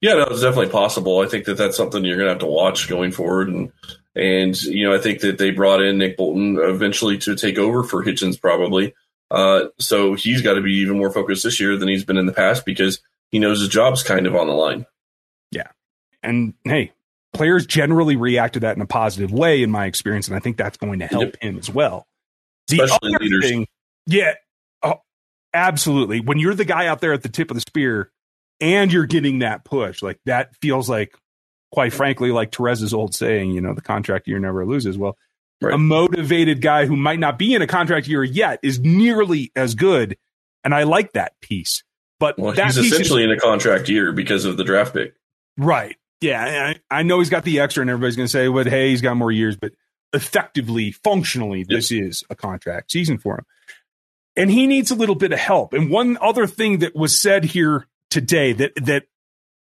Yeah, 0.00 0.16
that 0.16 0.28
was 0.28 0.42
definitely 0.42 0.70
possible. 0.70 1.20
I 1.20 1.26
think 1.26 1.46
that 1.46 1.56
that's 1.56 1.76
something 1.76 2.04
you're 2.04 2.16
going 2.16 2.26
to 2.26 2.32
have 2.32 2.40
to 2.40 2.46
watch 2.46 2.88
going 2.88 3.12
forward, 3.12 3.48
and 3.48 3.72
and 4.16 4.60
you 4.62 4.88
know 4.88 4.94
I 4.94 4.98
think 4.98 5.20
that 5.20 5.38
they 5.38 5.50
brought 5.50 5.82
in 5.82 5.98
Nick 5.98 6.16
Bolton 6.16 6.58
eventually 6.58 7.18
to 7.18 7.36
take 7.36 7.58
over 7.58 7.82
for 7.82 8.04
Hitchens 8.04 8.40
probably. 8.40 8.94
Uh, 9.30 9.66
so 9.78 10.14
he's 10.14 10.42
got 10.42 10.54
to 10.54 10.60
be 10.60 10.74
even 10.74 10.98
more 10.98 11.10
focused 11.10 11.44
this 11.44 11.60
year 11.60 11.76
than 11.76 11.88
he's 11.88 12.04
been 12.04 12.16
in 12.16 12.26
the 12.26 12.32
past 12.32 12.64
because 12.64 13.00
he 13.30 13.38
knows 13.38 13.60
his 13.60 13.68
job's 13.68 14.02
kind 14.02 14.26
of 14.26 14.36
on 14.36 14.46
the 14.46 14.52
line. 14.52 14.86
Yeah, 15.50 15.68
and 16.22 16.54
hey, 16.64 16.92
players 17.34 17.66
generally 17.66 18.16
react 18.16 18.54
to 18.54 18.60
that 18.60 18.76
in 18.76 18.82
a 18.82 18.86
positive 18.86 19.32
way, 19.32 19.62
in 19.62 19.70
my 19.70 19.86
experience, 19.86 20.28
and 20.28 20.36
I 20.36 20.40
think 20.40 20.56
that's 20.56 20.76
going 20.76 21.00
to 21.00 21.06
help 21.06 21.22
yep. 21.22 21.42
him 21.42 21.58
as 21.58 21.70
well. 21.70 22.06
The 22.68 22.80
Especially 22.80 23.14
other 23.14 23.24
leaders. 23.24 23.48
thing, 23.48 23.66
yeah, 24.06 24.34
absolutely. 25.56 26.20
When 26.20 26.38
you're 26.38 26.54
the 26.54 26.64
guy 26.64 26.86
out 26.86 27.00
there 27.00 27.12
at 27.12 27.22
the 27.22 27.28
tip 27.28 27.50
of 27.50 27.56
the 27.56 27.60
spear 27.60 28.10
and 28.60 28.92
you're 28.92 29.06
getting 29.06 29.40
that 29.40 29.64
push, 29.64 30.02
like 30.02 30.20
that 30.26 30.54
feels 30.56 30.88
like, 30.88 31.16
quite 31.72 31.92
frankly, 31.92 32.32
like 32.32 32.50
Teresa's 32.50 32.94
old 32.94 33.14
saying, 33.14 33.50
you 33.50 33.60
know, 33.60 33.74
the 33.74 33.82
contract 33.82 34.26
year 34.28 34.38
never 34.38 34.64
loses. 34.64 34.96
Well, 34.98 35.16
right. 35.60 35.74
a 35.74 35.78
motivated 35.78 36.60
guy 36.60 36.86
who 36.86 36.96
might 36.96 37.18
not 37.18 37.38
be 37.38 37.54
in 37.54 37.62
a 37.62 37.66
contract 37.66 38.08
year 38.08 38.24
yet 38.24 38.60
is 38.62 38.78
nearly 38.80 39.52
as 39.56 39.74
good. 39.74 40.16
And 40.64 40.74
I 40.74 40.84
like 40.84 41.12
that 41.12 41.40
piece. 41.40 41.82
But 42.18 42.38
well, 42.38 42.52
he's 42.52 42.78
essentially 42.78 43.24
is, 43.24 43.30
in 43.30 43.36
a 43.36 43.40
contract 43.40 43.88
year 43.88 44.12
because 44.12 44.46
of 44.46 44.56
the 44.56 44.64
draft 44.64 44.94
pick. 44.94 45.14
Right. 45.58 45.96
Yeah. 46.20 46.74
I, 46.90 46.98
I 46.98 47.02
know 47.02 47.18
he's 47.18 47.28
got 47.28 47.44
the 47.44 47.60
extra, 47.60 47.82
and 47.82 47.90
everybody's 47.90 48.16
going 48.16 48.26
to 48.26 48.32
say, 48.32 48.48
well, 48.48 48.64
hey, 48.64 48.90
he's 48.90 49.02
got 49.02 49.16
more 49.16 49.30
years. 49.30 49.56
But 49.56 49.72
effectively, 50.14 50.92
functionally, 50.92 51.64
this 51.64 51.90
yep. 51.90 52.04
is 52.04 52.24
a 52.30 52.34
contract 52.34 52.90
season 52.90 53.18
for 53.18 53.38
him 53.38 53.44
and 54.36 54.50
he 54.50 54.66
needs 54.66 54.90
a 54.90 54.94
little 54.94 55.14
bit 55.14 55.32
of 55.32 55.38
help. 55.38 55.72
And 55.72 55.90
one 55.90 56.18
other 56.20 56.46
thing 56.46 56.80
that 56.80 56.94
was 56.94 57.18
said 57.18 57.44
here 57.44 57.86
today 58.10 58.52
that 58.52 58.74
that 58.76 59.04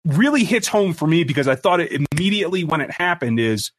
really 0.05 0.43
hits 0.43 0.67
home 0.67 0.93
for 0.93 1.07
me 1.07 1.23
because 1.23 1.47
I 1.47 1.55
thought 1.55 1.79
it 1.79 2.05
immediately 2.11 2.63
when 2.63 2.81
it 2.81 2.91
happened 2.91 3.39
is 3.39 3.71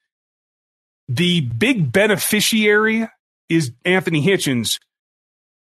the 1.09 1.41
big 1.41 1.93
beneficiary 1.93 3.09
is 3.49 3.73
Anthony 3.85 4.25
Hitchens 4.25 4.79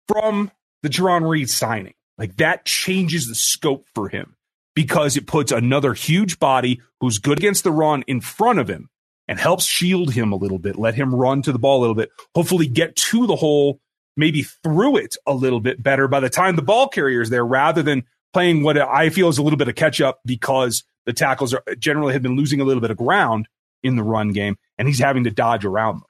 from 0.09 0.51
the 0.83 0.89
Jarran 0.89 1.29
Reed 1.29 1.49
signing. 1.49 1.95
Like 2.19 2.37
that 2.37 2.65
changes 2.65 3.29
the 3.29 3.35
scope 3.35 3.87
for 3.95 4.09
him 4.09 4.37
because 4.75 5.17
it 5.17 5.27
puts 5.27 5.53
another 5.53 5.95
huge 5.95 6.39
body 6.39 6.81
who's 7.01 7.19
good 7.19 7.39
against 7.39 7.65
the 7.65 7.73
run 7.73 8.03
in 8.07 8.21
front 8.21 8.59
of 8.59 8.69
him 8.69 8.89
and 9.29 9.39
helps 9.39 9.65
shield 9.65 10.13
him 10.13 10.33
a 10.33 10.37
little 10.37 10.59
bit, 10.59 10.77
let 10.77 10.95
him 10.95 11.15
run 11.15 11.43
to 11.43 11.53
the 11.53 11.59
ball 11.59 11.79
a 11.79 11.83
little 11.83 11.95
bit, 11.95 12.11
hopefully 12.35 12.67
get 12.67 12.97
to 12.97 13.27
the 13.27 13.37
hole, 13.37 13.81
maybe 14.17 14.43
through 14.43 14.97
it 14.97 15.17
a 15.27 15.33
little 15.33 15.61
bit 15.61 15.83
better 15.83 16.09
by 16.09 16.21
the 16.21 16.29
time 16.29 16.57
the 16.57 16.63
ball 16.63 16.89
carrier 16.89 17.23
is 17.23 17.31
there 17.31 17.47
rather 17.47 17.83
than 17.83 18.05
playing 18.33 18.63
what 18.63 18.79
I 18.79 19.11
feel 19.11 19.29
is 19.29 19.39
a 19.39 19.43
little 19.43 19.57
bit 19.57 19.69
of 19.69 19.75
catch 19.75 20.01
up 20.01 20.21
because 20.25 20.85
the 21.07 21.13
tackles 21.13 21.55
are 21.55 21.63
generally 21.79 22.13
have 22.13 22.23
been 22.23 22.37
losing 22.37 22.61
a 22.61 22.65
little 22.65 22.81
bit 22.81 22.91
of 22.91 22.97
ground 22.97 23.49
in 23.83 23.97
the 23.97 24.03
run 24.03 24.33
game 24.33 24.57
and 24.79 24.89
he's 24.89 25.01
having 25.01 25.25
to 25.25 25.31
dodge 25.31 25.65
around 25.65 25.97
them. 25.97 26.07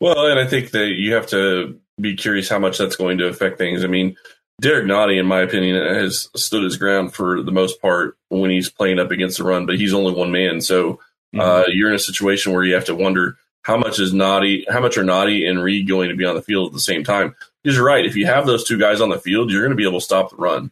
Well, 0.00 0.26
and 0.26 0.38
I 0.38 0.46
think 0.46 0.70
that 0.70 0.92
you 0.92 1.14
have 1.14 1.26
to 1.28 1.78
be 2.00 2.14
curious 2.14 2.48
how 2.48 2.58
much 2.58 2.78
that's 2.78 2.96
going 2.96 3.18
to 3.18 3.26
affect 3.26 3.58
things. 3.58 3.84
I 3.84 3.88
mean, 3.88 4.16
Derrick 4.60 4.86
Nnadi, 4.86 5.18
in 5.18 5.26
my 5.26 5.40
opinion, 5.40 5.76
has 5.76 6.28
stood 6.34 6.64
his 6.64 6.76
ground 6.76 7.14
for 7.14 7.42
the 7.42 7.52
most 7.52 7.80
part 7.80 8.16
when 8.28 8.50
he's 8.50 8.70
playing 8.70 8.98
up 8.98 9.10
against 9.10 9.38
the 9.38 9.44
run, 9.44 9.66
but 9.66 9.78
he's 9.78 9.94
only 9.94 10.12
one 10.12 10.32
man. 10.32 10.60
So 10.60 11.00
uh, 11.34 11.38
mm-hmm. 11.38 11.70
you're 11.72 11.90
in 11.90 11.94
a 11.94 12.00
situation 12.00 12.52
where 12.52 12.64
you 12.64 12.74
have 12.74 12.86
to 12.86 12.94
wonder 12.94 13.36
how 13.62 13.76
much 13.76 13.98
is 13.98 14.12
Nnadi, 14.12 14.64
how 14.68 14.80
much 14.80 14.96
are 14.96 15.04
Nnadi 15.04 15.48
and 15.48 15.62
Reed 15.62 15.86
going 15.86 16.08
to 16.08 16.16
be 16.16 16.24
on 16.24 16.34
the 16.34 16.42
field 16.42 16.68
at 16.68 16.72
the 16.72 16.80
same 16.80 17.04
time? 17.04 17.34
Because 17.62 17.76
you're 17.76 17.86
right. 17.86 18.06
If 18.06 18.16
you 18.16 18.26
have 18.26 18.46
those 18.46 18.64
two 18.64 18.78
guys 18.78 19.00
on 19.00 19.10
the 19.10 19.18
field, 19.18 19.50
you're 19.50 19.62
going 19.62 19.70
to 19.70 19.76
be 19.76 19.86
able 19.86 20.00
to 20.00 20.04
stop 20.04 20.30
the 20.30 20.36
run. 20.36 20.70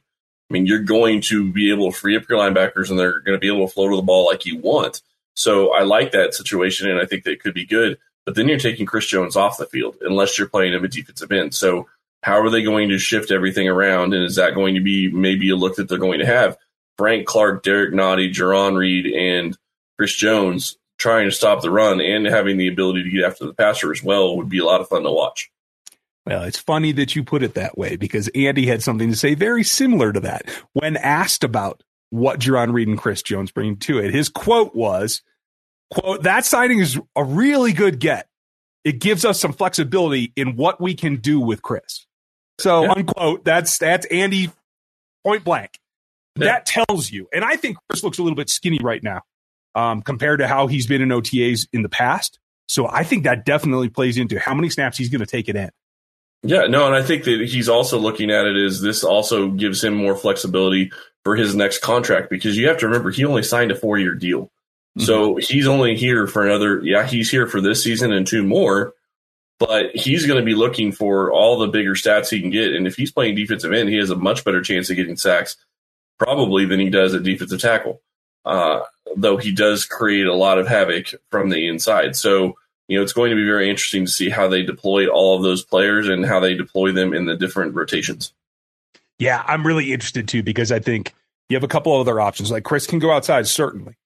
I 0.48 0.52
mean, 0.52 0.66
you're 0.66 0.78
going 0.80 1.20
to 1.22 1.52
be 1.52 1.70
able 1.70 1.90
to 1.90 1.98
free 1.98 2.16
up 2.16 2.28
your 2.28 2.38
linebackers 2.38 2.90
and 2.90 2.98
they're 2.98 3.20
going 3.20 3.36
to 3.36 3.40
be 3.40 3.48
able 3.48 3.66
to 3.66 3.72
flow 3.72 3.88
to 3.88 3.96
the 3.96 4.02
ball 4.02 4.26
like 4.26 4.46
you 4.46 4.58
want. 4.58 5.02
So 5.34 5.72
I 5.72 5.82
like 5.82 6.12
that 6.12 6.34
situation 6.34 6.90
and 6.90 7.00
I 7.00 7.04
think 7.04 7.24
that 7.24 7.40
could 7.40 7.54
be 7.54 7.66
good. 7.66 7.98
But 8.24 8.34
then 8.34 8.48
you're 8.48 8.58
taking 8.58 8.86
Chris 8.86 9.06
Jones 9.06 9.36
off 9.36 9.58
the 9.58 9.66
field 9.66 9.96
unless 10.00 10.38
you're 10.38 10.48
playing 10.48 10.74
him 10.74 10.84
a 10.84 10.88
defensive 10.88 11.30
end. 11.30 11.54
So 11.54 11.88
how 12.22 12.40
are 12.40 12.50
they 12.50 12.62
going 12.62 12.88
to 12.88 12.98
shift 12.98 13.30
everything 13.30 13.68
around? 13.68 14.14
And 14.14 14.24
is 14.24 14.36
that 14.36 14.54
going 14.54 14.74
to 14.74 14.80
be 14.80 15.10
maybe 15.10 15.50
a 15.50 15.56
look 15.56 15.76
that 15.76 15.88
they're 15.88 15.98
going 15.98 16.20
to 16.20 16.26
have? 16.26 16.56
Frank 16.98 17.26
Clark, 17.26 17.62
Derrick 17.62 17.92
Nnadi, 17.92 18.32
Jarran 18.32 18.76
Reed, 18.76 19.06
and 19.06 19.56
Chris 19.96 20.14
Jones 20.14 20.76
trying 20.98 21.28
to 21.28 21.34
stop 21.34 21.60
the 21.60 21.70
run 21.70 22.00
and 22.00 22.26
having 22.26 22.56
the 22.56 22.68
ability 22.68 23.02
to 23.02 23.10
get 23.10 23.24
after 23.24 23.46
the 23.46 23.54
passer 23.54 23.92
as 23.92 24.02
well 24.02 24.36
would 24.36 24.48
be 24.48 24.58
a 24.58 24.64
lot 24.64 24.80
of 24.80 24.88
fun 24.88 25.02
to 25.02 25.10
watch. 25.10 25.50
Well, 26.26 26.42
it's 26.42 26.58
funny 26.58 26.92
that 26.92 27.14
you 27.14 27.22
put 27.22 27.42
it 27.42 27.54
that 27.54 27.78
way 27.78 27.96
because 27.96 28.28
Andy 28.34 28.66
had 28.66 28.82
something 28.82 29.10
to 29.10 29.16
say 29.16 29.34
very 29.34 29.62
similar 29.62 30.12
to 30.12 30.20
that 30.20 30.48
when 30.72 30.96
asked 30.96 31.44
about 31.44 31.82
what 32.10 32.40
Jarran 32.40 32.72
Reed 32.72 32.88
and 32.88 32.98
Chris 32.98 33.22
Jones 33.22 33.52
bring 33.52 33.76
to 33.78 33.98
it. 33.98 34.12
His 34.12 34.28
quote 34.28 34.74
was, 34.74 35.22
quote, 35.92 36.24
that 36.24 36.44
signing 36.44 36.80
is 36.80 36.98
a 37.14 37.22
really 37.22 37.72
good 37.72 38.00
get. 38.00 38.28
It 38.84 39.00
gives 39.00 39.24
us 39.24 39.40
some 39.40 39.52
flexibility 39.52 40.32
in 40.36 40.56
what 40.56 40.80
we 40.80 40.94
can 40.94 41.16
do 41.16 41.40
with 41.40 41.62
Chris. 41.62 42.06
So, 42.58 42.84
yeah. 42.84 42.92
unquote, 42.92 43.44
that's 43.44 43.78
that's 43.78 44.06
Andy 44.06 44.50
point 45.24 45.44
blank. 45.44 45.78
Yeah. 46.36 46.46
That 46.46 46.66
tells 46.66 47.10
you. 47.10 47.28
And 47.32 47.44
I 47.44 47.56
think 47.56 47.76
Chris 47.88 48.02
looks 48.02 48.18
a 48.18 48.22
little 48.22 48.36
bit 48.36 48.50
skinny 48.50 48.78
right 48.82 49.02
now 49.02 49.22
um, 49.74 50.02
compared 50.02 50.40
to 50.40 50.48
how 50.48 50.66
he's 50.66 50.86
been 50.86 51.02
in 51.02 51.08
OTAs 51.08 51.68
in 51.72 51.82
the 51.82 51.88
past. 51.88 52.38
So 52.68 52.88
I 52.88 53.04
think 53.04 53.24
that 53.24 53.44
definitely 53.44 53.88
plays 53.88 54.18
into 54.18 54.38
how 54.38 54.54
many 54.54 54.70
snaps 54.70 54.98
he's 54.98 55.08
going 55.08 55.20
to 55.20 55.26
take 55.26 55.48
it 55.48 55.56
in. 55.56 55.70
Yeah, 56.42 56.66
no, 56.66 56.86
and 56.86 56.94
I 56.94 57.02
think 57.02 57.24
that 57.24 57.40
he's 57.48 57.68
also 57.68 57.98
looking 57.98 58.30
at 58.30 58.46
it 58.46 58.56
as 58.56 58.80
this 58.80 59.02
also 59.02 59.48
gives 59.50 59.82
him 59.82 59.94
more 59.94 60.14
flexibility 60.14 60.92
for 61.24 61.34
his 61.34 61.56
next 61.56 61.80
contract 61.80 62.30
because 62.30 62.56
you 62.56 62.68
have 62.68 62.78
to 62.78 62.86
remember 62.86 63.10
he 63.10 63.24
only 63.24 63.42
signed 63.42 63.72
a 63.72 63.74
four 63.74 63.98
year 63.98 64.14
deal. 64.14 64.44
Mm-hmm. 64.44 65.02
So 65.02 65.36
he's 65.36 65.66
only 65.66 65.96
here 65.96 66.26
for 66.26 66.46
another, 66.46 66.80
yeah, 66.84 67.06
he's 67.06 67.30
here 67.30 67.46
for 67.46 67.60
this 67.60 67.82
season 67.82 68.12
and 68.12 68.26
two 68.26 68.44
more, 68.44 68.94
but 69.58 69.94
he's 69.94 70.26
going 70.26 70.38
to 70.38 70.44
be 70.44 70.54
looking 70.54 70.92
for 70.92 71.32
all 71.32 71.58
the 71.58 71.66
bigger 71.66 71.94
stats 71.94 72.30
he 72.30 72.40
can 72.40 72.50
get. 72.50 72.74
And 72.74 72.86
if 72.86 72.96
he's 72.96 73.10
playing 73.10 73.34
defensive 73.34 73.72
end, 73.72 73.88
he 73.88 73.96
has 73.96 74.10
a 74.10 74.16
much 74.16 74.44
better 74.44 74.62
chance 74.62 74.88
of 74.88 74.96
getting 74.96 75.16
sacks 75.16 75.56
probably 76.18 76.64
than 76.64 76.80
he 76.80 76.90
does 76.90 77.14
at 77.14 77.24
defensive 77.24 77.60
tackle. 77.60 78.00
Uh, 78.44 78.80
though 79.16 79.36
he 79.36 79.50
does 79.50 79.84
create 79.84 80.26
a 80.26 80.34
lot 80.34 80.58
of 80.58 80.68
havoc 80.68 81.12
from 81.30 81.48
the 81.48 81.66
inside. 81.66 82.14
So, 82.14 82.56
you 82.88 82.96
know, 82.96 83.02
it's 83.02 83.12
going 83.12 83.30
to 83.30 83.36
be 83.36 83.44
very 83.44 83.68
interesting 83.68 84.06
to 84.06 84.10
see 84.10 84.30
how 84.30 84.48
they 84.48 84.62
deploy 84.62 85.08
all 85.08 85.36
of 85.36 85.42
those 85.42 85.64
players 85.64 86.08
and 86.08 86.24
how 86.24 86.40
they 86.40 86.54
deploy 86.54 86.92
them 86.92 87.12
in 87.12 87.26
the 87.26 87.36
different 87.36 87.74
rotations. 87.74 88.32
Yeah, 89.18 89.42
I'm 89.46 89.66
really 89.66 89.92
interested 89.92 90.28
too 90.28 90.42
because 90.42 90.70
I 90.70 90.78
think 90.78 91.12
you 91.48 91.56
have 91.56 91.64
a 91.64 91.68
couple 91.68 91.98
other 91.98 92.20
options. 92.20 92.50
Like 92.50 92.64
Chris 92.64 92.86
can 92.86 92.98
go 92.98 93.10
outside, 93.10 93.46
certainly. 93.46 93.96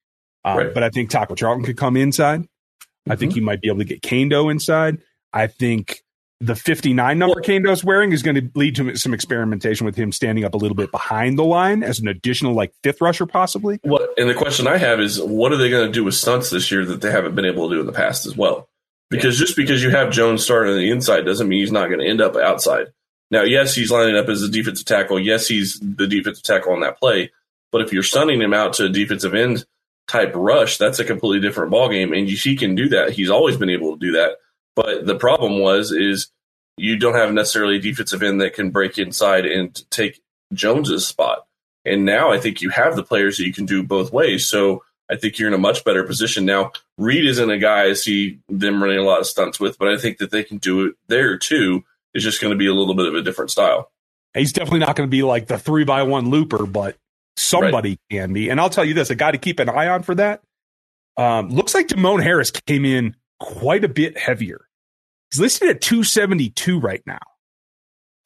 Um, 0.44 0.58
right. 0.58 0.74
But 0.74 0.82
I 0.82 0.90
think 0.90 1.10
Taco 1.10 1.34
Charlton 1.34 1.64
could 1.64 1.76
come 1.76 1.96
inside. 1.96 2.42
Mm-hmm. 2.42 3.12
I 3.12 3.16
think 3.16 3.36
you 3.36 3.42
might 3.42 3.60
be 3.60 3.68
able 3.68 3.78
to 3.78 3.84
get 3.84 4.02
Kaindoh 4.02 4.50
inside. 4.50 4.98
I 5.32 5.46
think 5.46 6.02
the 6.40 6.56
59 6.56 7.18
number 7.18 7.34
well, 7.34 7.44
Kaindoh's 7.44 7.84
wearing 7.84 8.12
is 8.12 8.22
going 8.22 8.36
to 8.36 8.50
lead 8.54 8.74
to 8.76 8.96
some 8.96 9.12
experimentation 9.12 9.84
with 9.84 9.94
him 9.94 10.10
standing 10.10 10.44
up 10.44 10.54
a 10.54 10.56
little 10.56 10.74
bit 10.74 10.90
behind 10.90 11.38
the 11.38 11.44
line 11.44 11.82
as 11.82 12.00
an 12.00 12.08
additional 12.08 12.54
like 12.54 12.72
fifth 12.82 13.00
rusher 13.00 13.26
possibly. 13.26 13.78
What 13.82 14.18
and 14.18 14.28
the 14.28 14.34
question 14.34 14.66
I 14.66 14.78
have 14.78 15.00
is 15.00 15.20
what 15.20 15.52
are 15.52 15.58
they 15.58 15.68
going 15.68 15.86
to 15.86 15.92
do 15.92 16.02
with 16.02 16.14
stunts 16.14 16.48
this 16.48 16.70
year 16.70 16.84
that 16.86 17.02
they 17.02 17.10
haven't 17.10 17.34
been 17.34 17.44
able 17.44 17.68
to 17.68 17.76
do 17.76 17.80
in 17.80 17.86
the 17.86 17.92
past 17.92 18.26
as 18.26 18.36
well? 18.36 18.68
Because 19.10 19.38
yeah. 19.38 19.44
just 19.44 19.56
because 19.56 19.82
you 19.82 19.90
have 19.90 20.10
Jones 20.10 20.42
starting 20.42 20.72
on 20.72 20.78
the 20.78 20.90
inside 20.90 21.26
doesn't 21.26 21.48
mean 21.48 21.60
he's 21.60 21.72
not 21.72 21.88
going 21.88 22.00
to 22.00 22.06
end 22.06 22.22
up 22.22 22.36
outside. 22.36 22.86
Now, 23.30 23.42
yes, 23.42 23.74
he's 23.74 23.90
lining 23.90 24.16
up 24.16 24.28
as 24.28 24.42
a 24.42 24.50
defensive 24.50 24.86
tackle. 24.86 25.20
Yes, 25.20 25.46
he's 25.46 25.78
the 25.78 26.06
defensive 26.06 26.42
tackle 26.42 26.72
on 26.72 26.80
that 26.80 26.98
play. 26.98 27.30
But 27.70 27.82
if 27.82 27.92
you're 27.92 28.02
stunning 28.02 28.40
him 28.40 28.54
out 28.54 28.72
to 28.74 28.86
a 28.86 28.88
defensive 28.88 29.34
end 29.34 29.64
type 30.08 30.32
rush, 30.34 30.78
that's 30.78 30.98
a 30.98 31.04
completely 31.04 31.46
different 31.46 31.72
ballgame. 31.72 32.16
And 32.16 32.28
he 32.28 32.56
can 32.56 32.74
do 32.74 32.88
that. 32.88 33.10
He's 33.10 33.30
always 33.30 33.56
been 33.56 33.70
able 33.70 33.92
to 33.92 33.98
do 33.98 34.12
that. 34.12 34.38
But 34.80 35.06
the 35.06 35.14
problem 35.14 35.58
was 35.58 35.92
is 35.92 36.30
you 36.78 36.96
don't 36.96 37.14
have 37.14 37.34
necessarily 37.34 37.76
a 37.76 37.80
defensive 37.80 38.22
end 38.22 38.40
that 38.40 38.54
can 38.54 38.70
break 38.70 38.96
inside 38.96 39.44
and 39.44 39.78
take 39.90 40.22
Jones's 40.54 41.06
spot. 41.06 41.46
And 41.84 42.06
now 42.06 42.32
I 42.32 42.38
think 42.38 42.62
you 42.62 42.70
have 42.70 42.96
the 42.96 43.02
players 43.02 43.36
that 43.36 43.44
you 43.44 43.52
can 43.52 43.66
do 43.66 43.82
both 43.82 44.10
ways. 44.10 44.46
So 44.46 44.82
I 45.10 45.16
think 45.16 45.38
you're 45.38 45.48
in 45.48 45.54
a 45.54 45.58
much 45.58 45.84
better 45.84 46.02
position 46.04 46.46
now. 46.46 46.72
Reed 46.96 47.26
isn't 47.26 47.50
a 47.50 47.58
guy 47.58 47.84
I 47.84 47.92
see 47.92 48.38
them 48.48 48.82
running 48.82 48.98
a 48.98 49.02
lot 49.02 49.20
of 49.20 49.26
stunts 49.26 49.60
with, 49.60 49.78
but 49.78 49.88
I 49.88 49.98
think 49.98 50.16
that 50.18 50.30
they 50.30 50.42
can 50.42 50.56
do 50.56 50.86
it 50.86 50.94
there 51.08 51.36
too. 51.36 51.84
It's 52.14 52.24
just 52.24 52.40
going 52.40 52.52
to 52.52 52.58
be 52.58 52.66
a 52.66 52.74
little 52.74 52.94
bit 52.94 53.06
of 53.06 53.14
a 53.14 53.22
different 53.22 53.50
style. 53.50 53.92
He's 54.32 54.52
definitely 54.54 54.80
not 54.80 54.96
going 54.96 55.08
to 55.08 55.10
be 55.10 55.22
like 55.22 55.46
the 55.46 55.58
three 55.58 55.84
by 55.84 56.04
one 56.04 56.30
looper, 56.30 56.64
but 56.64 56.96
somebody 57.36 57.90
right. 57.90 58.00
can 58.10 58.32
be. 58.32 58.48
And 58.48 58.58
I'll 58.58 58.70
tell 58.70 58.84
you 58.84 58.94
this: 58.94 59.10
a 59.10 59.14
guy 59.14 59.30
to 59.30 59.38
keep 59.38 59.58
an 59.58 59.68
eye 59.68 59.88
on 59.88 60.02
for 60.04 60.14
that. 60.14 60.42
Um, 61.16 61.50
looks 61.50 61.74
like 61.74 61.88
Demone 61.88 62.22
Harris 62.22 62.50
came 62.50 62.84
in 62.84 63.16
quite 63.40 63.84
a 63.84 63.88
bit 63.88 64.16
heavier. 64.16 64.66
He's 65.30 65.40
listed 65.40 65.68
at 65.68 65.80
272 65.80 66.80
right 66.80 67.02
now. 67.06 67.18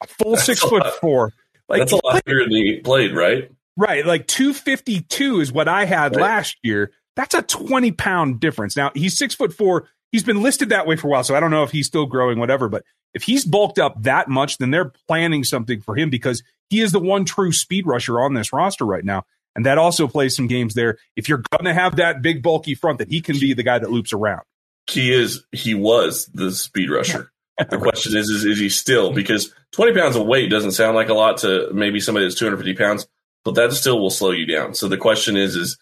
A 0.03 0.07
full 0.07 0.33
that's 0.33 0.45
six 0.45 0.63
a 0.63 0.67
foot 0.67 0.93
four. 0.99 1.33
Like 1.69 1.79
that's 1.79 1.91
a 1.91 2.05
lot 2.05 2.23
bigger 2.25 2.43
than 2.43 2.51
he 2.51 2.79
played, 2.83 3.15
right? 3.15 3.51
Right. 3.77 4.05
Like 4.05 4.27
252 4.27 5.39
is 5.41 5.51
what 5.51 5.67
I 5.67 5.85
had 5.85 6.15
right. 6.15 6.21
last 6.21 6.57
year. 6.63 6.91
That's 7.15 7.33
a 7.33 7.41
20 7.41 7.91
pound 7.91 8.39
difference. 8.39 8.75
Now 8.75 8.91
he's 8.93 9.17
six 9.17 9.35
foot 9.35 9.53
four. 9.53 9.87
He's 10.11 10.23
been 10.23 10.41
listed 10.41 10.69
that 10.69 10.87
way 10.87 10.95
for 10.95 11.07
a 11.07 11.11
while, 11.11 11.23
so 11.23 11.35
I 11.35 11.39
don't 11.39 11.51
know 11.51 11.63
if 11.63 11.71
he's 11.71 11.87
still 11.87 12.05
growing, 12.05 12.39
whatever. 12.39 12.69
But 12.69 12.83
if 13.13 13.23
he's 13.23 13.43
bulked 13.43 13.79
up 13.79 14.03
that 14.03 14.29
much, 14.29 14.59
then 14.59 14.71
they're 14.71 14.93
planning 15.07 15.43
something 15.43 15.81
for 15.81 15.95
him 15.95 16.09
because 16.09 16.41
he 16.69 16.81
is 16.81 16.91
the 16.91 16.99
one 16.99 17.25
true 17.25 17.51
speed 17.51 17.85
rusher 17.85 18.19
on 18.19 18.33
this 18.33 18.53
roster 18.53 18.85
right 18.85 19.03
now. 19.03 19.23
And 19.55 19.65
that 19.65 19.77
also 19.77 20.07
plays 20.07 20.35
some 20.35 20.47
games 20.47 20.73
there. 20.73 20.97
If 21.15 21.29
you're 21.29 21.43
going 21.51 21.65
to 21.65 21.73
have 21.73 21.95
that 21.95 22.21
big, 22.21 22.43
bulky 22.43 22.75
front, 22.75 22.99
that 22.99 23.09
he 23.09 23.21
can 23.21 23.39
be 23.39 23.53
the 23.53 23.63
guy 23.63 23.79
that 23.79 23.89
loops 23.89 24.11
around. 24.11 24.41
He 24.89 25.11
is, 25.11 25.43
he 25.51 25.73
was 25.73 26.27
the 26.33 26.51
speed 26.51 26.89
rusher. 26.89 27.31
the 27.69 27.77
question 27.77 28.15
is, 28.15 28.29
is, 28.29 28.45
is 28.45 28.59
he 28.59 28.69
still? 28.69 29.13
Because 29.13 29.53
20 29.71 29.93
pounds 29.93 30.15
of 30.15 30.25
weight 30.25 30.49
doesn't 30.49 30.71
sound 30.71 30.95
like 30.95 31.09
a 31.09 31.13
lot 31.13 31.37
to 31.37 31.69
maybe 31.73 31.99
somebody 31.99 32.25
that's 32.25 32.37
250 32.37 32.75
pounds, 32.75 33.07
but 33.43 33.55
that 33.55 33.71
still 33.73 33.99
will 33.99 34.09
slow 34.09 34.31
you 34.31 34.45
down. 34.45 34.73
So 34.73 34.87
the 34.87 34.97
question 34.97 35.37
is, 35.37 35.55
is 35.55 35.77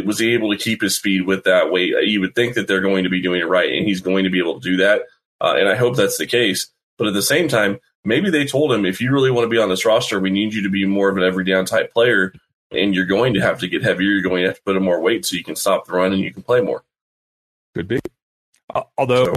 was 0.00 0.18
he 0.18 0.32
able 0.32 0.50
to 0.50 0.58
keep 0.58 0.80
his 0.80 0.96
speed 0.96 1.26
with 1.26 1.44
that 1.44 1.70
weight? 1.70 1.94
You 2.04 2.20
would 2.20 2.34
think 2.34 2.54
that 2.54 2.66
they're 2.66 2.80
going 2.80 3.04
to 3.04 3.10
be 3.10 3.20
doing 3.20 3.40
it 3.40 3.48
right, 3.48 3.70
and 3.72 3.86
he's 3.86 4.00
going 4.00 4.24
to 4.24 4.30
be 4.30 4.38
able 4.38 4.60
to 4.60 4.70
do 4.70 4.76
that. 4.78 5.02
Uh, 5.40 5.54
and 5.58 5.68
I 5.68 5.74
hope 5.74 5.96
that's 5.96 6.18
the 6.18 6.26
case. 6.26 6.68
But 6.98 7.08
at 7.08 7.14
the 7.14 7.22
same 7.22 7.48
time, 7.48 7.78
maybe 8.04 8.30
they 8.30 8.46
told 8.46 8.72
him, 8.72 8.86
if 8.86 9.00
you 9.00 9.12
really 9.12 9.30
want 9.30 9.44
to 9.44 9.50
be 9.50 9.58
on 9.58 9.68
this 9.68 9.84
roster, 9.84 10.20
we 10.20 10.30
need 10.30 10.54
you 10.54 10.62
to 10.62 10.70
be 10.70 10.86
more 10.86 11.08
of 11.08 11.16
an 11.16 11.24
every 11.24 11.44
down 11.44 11.64
type 11.64 11.92
player, 11.92 12.32
and 12.70 12.94
you're 12.94 13.06
going 13.06 13.34
to 13.34 13.40
have 13.40 13.58
to 13.60 13.68
get 13.68 13.82
heavier. 13.82 14.08
You're 14.08 14.22
going 14.22 14.42
to 14.42 14.48
have 14.48 14.56
to 14.56 14.62
put 14.62 14.76
in 14.76 14.82
more 14.82 15.00
weight 15.00 15.26
so 15.26 15.36
you 15.36 15.44
can 15.44 15.56
stop 15.56 15.86
the 15.86 15.92
run 15.92 16.12
and 16.12 16.22
you 16.22 16.32
can 16.32 16.42
play 16.42 16.60
more. 16.60 16.84
Could 17.74 17.88
be. 17.88 18.00
Uh, 18.72 18.82
although 18.96 19.26
so. 19.26 19.34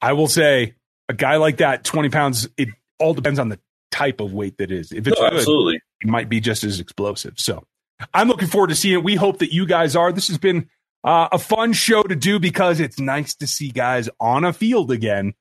I 0.00 0.12
will 0.12 0.28
say, 0.28 0.74
a 1.08 1.14
guy 1.14 1.36
like 1.36 1.58
that, 1.58 1.84
20 1.84 2.08
pounds, 2.08 2.48
it 2.56 2.68
all 2.98 3.14
depends 3.14 3.38
on 3.38 3.48
the 3.48 3.58
type 3.90 4.20
of 4.20 4.32
weight 4.32 4.58
that 4.58 4.70
is. 4.70 4.92
If 4.92 5.06
it's 5.06 5.20
no, 5.20 5.28
good, 5.28 5.38
absolutely, 5.38 5.80
it 6.00 6.08
might 6.08 6.28
be 6.28 6.40
just 6.40 6.64
as 6.64 6.80
explosive. 6.80 7.34
So 7.38 7.64
I'm 8.12 8.28
looking 8.28 8.48
forward 8.48 8.68
to 8.68 8.74
seeing 8.74 8.94
it. 8.94 9.04
We 9.04 9.14
hope 9.14 9.38
that 9.38 9.52
you 9.52 9.66
guys 9.66 9.96
are. 9.96 10.12
This 10.12 10.28
has 10.28 10.38
been 10.38 10.68
uh, 11.04 11.28
a 11.32 11.38
fun 11.38 11.72
show 11.72 12.02
to 12.02 12.16
do 12.16 12.38
because 12.38 12.80
it's 12.80 12.98
nice 12.98 13.34
to 13.36 13.46
see 13.46 13.70
guys 13.70 14.08
on 14.20 14.44
a 14.44 14.52
field 14.52 14.90
again 14.90 15.34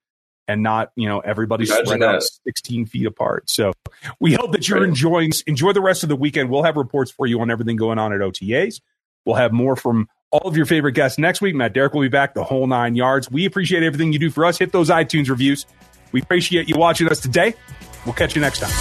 and 0.47 0.62
not, 0.62 0.91
you 0.95 1.08
know, 1.08 1.19
everybody 1.19 1.65
spread 1.65 2.01
that. 2.01 2.15
out 2.15 2.23
16 2.45 2.86
feet 2.86 3.06
apart. 3.06 3.49
So 3.49 3.71
we 4.19 4.34
hope 4.34 4.51
that 4.51 4.67
you're 4.67 4.84
enjoying, 4.84 5.32
enjoy 5.47 5.71
the 5.71 5.82
rest 5.82 6.03
of 6.03 6.10
the 6.10 6.15
weekend. 6.15 6.49
We'll 6.49 6.63
have 6.63 6.75
reports 6.75 7.12
for 7.12 7.25
you 7.25 7.39
on 7.39 7.49
everything 7.49 7.77
going 7.77 7.97
on 7.97 8.12
at 8.13 8.19
OTAs. 8.19 8.82
We'll 9.25 9.38
have 9.38 9.53
more 9.53 9.75
from 9.77 10.10
all 10.33 10.49
of 10.49 10.57
your 10.57 10.65
favorite 10.65 10.93
guests 10.93 11.19
next 11.19 11.41
week. 11.41 11.53
Matt 11.53 11.73
Derrick 11.73 11.93
will 11.93 12.01
be 12.01 12.09
back 12.09 12.33
the 12.33 12.43
whole 12.43 12.65
nine 12.65 12.95
yards. 12.95 13.29
We 13.29 13.45
appreciate 13.45 13.83
everything 13.83 14.11
you 14.11 14.19
do 14.19 14.31
for 14.31 14.45
us. 14.45 14.57
Hit 14.57 14.71
those 14.71 14.89
iTunes 14.89 15.29
reviews. 15.29 15.65
We 16.11 16.21
appreciate 16.21 16.67
you 16.67 16.75
watching 16.75 17.07
us 17.07 17.19
today. 17.19 17.53
We'll 18.05 18.15
catch 18.15 18.35
you 18.35 18.41
next 18.41 18.59
time. 18.59 18.71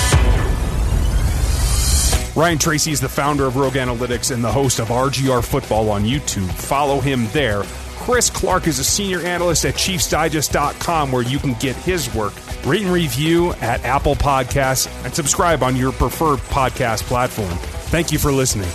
Ryan 2.35 2.59
Tracy 2.59 2.93
is 2.93 3.01
the 3.01 3.09
founder 3.09 3.45
of 3.45 3.57
Rogue 3.57 3.75
Analytics 3.75 4.33
and 4.33 4.43
the 4.43 4.51
host 4.51 4.81
of 4.81 4.89
RGR 4.89 5.45
Football 5.45 5.91
on 5.91 6.05
YouTube. 6.05 6.51
Follow 6.51 6.99
him 6.99 7.27
there. 7.33 7.63
Chris 7.99 8.31
Clark 8.31 8.67
is 8.67 8.79
a 8.79 8.85
senior 8.85 9.21
analyst 9.21 9.67
at 9.67 9.75
ChiefsDigest.com 9.75 11.13
where 11.13 11.23
you 11.23 11.39
can 11.39 11.53
get 11.55 11.77
his 11.77 12.13
work. 12.15 12.33
Rate 12.67 12.83
and 12.83 12.93
review 12.93 13.53
at 13.55 13.85
Apple 13.85 14.15
Podcasts 14.15 14.89
and 15.05 15.15
subscribe 15.15 15.63
on 15.63 15.77
your 15.77 15.93
preferred 15.93 16.39
podcast 16.39 17.03
platform. 17.03 17.57
Thank 17.91 18.11
you 18.11 18.19
for 18.19 18.33
listening. 18.33 18.71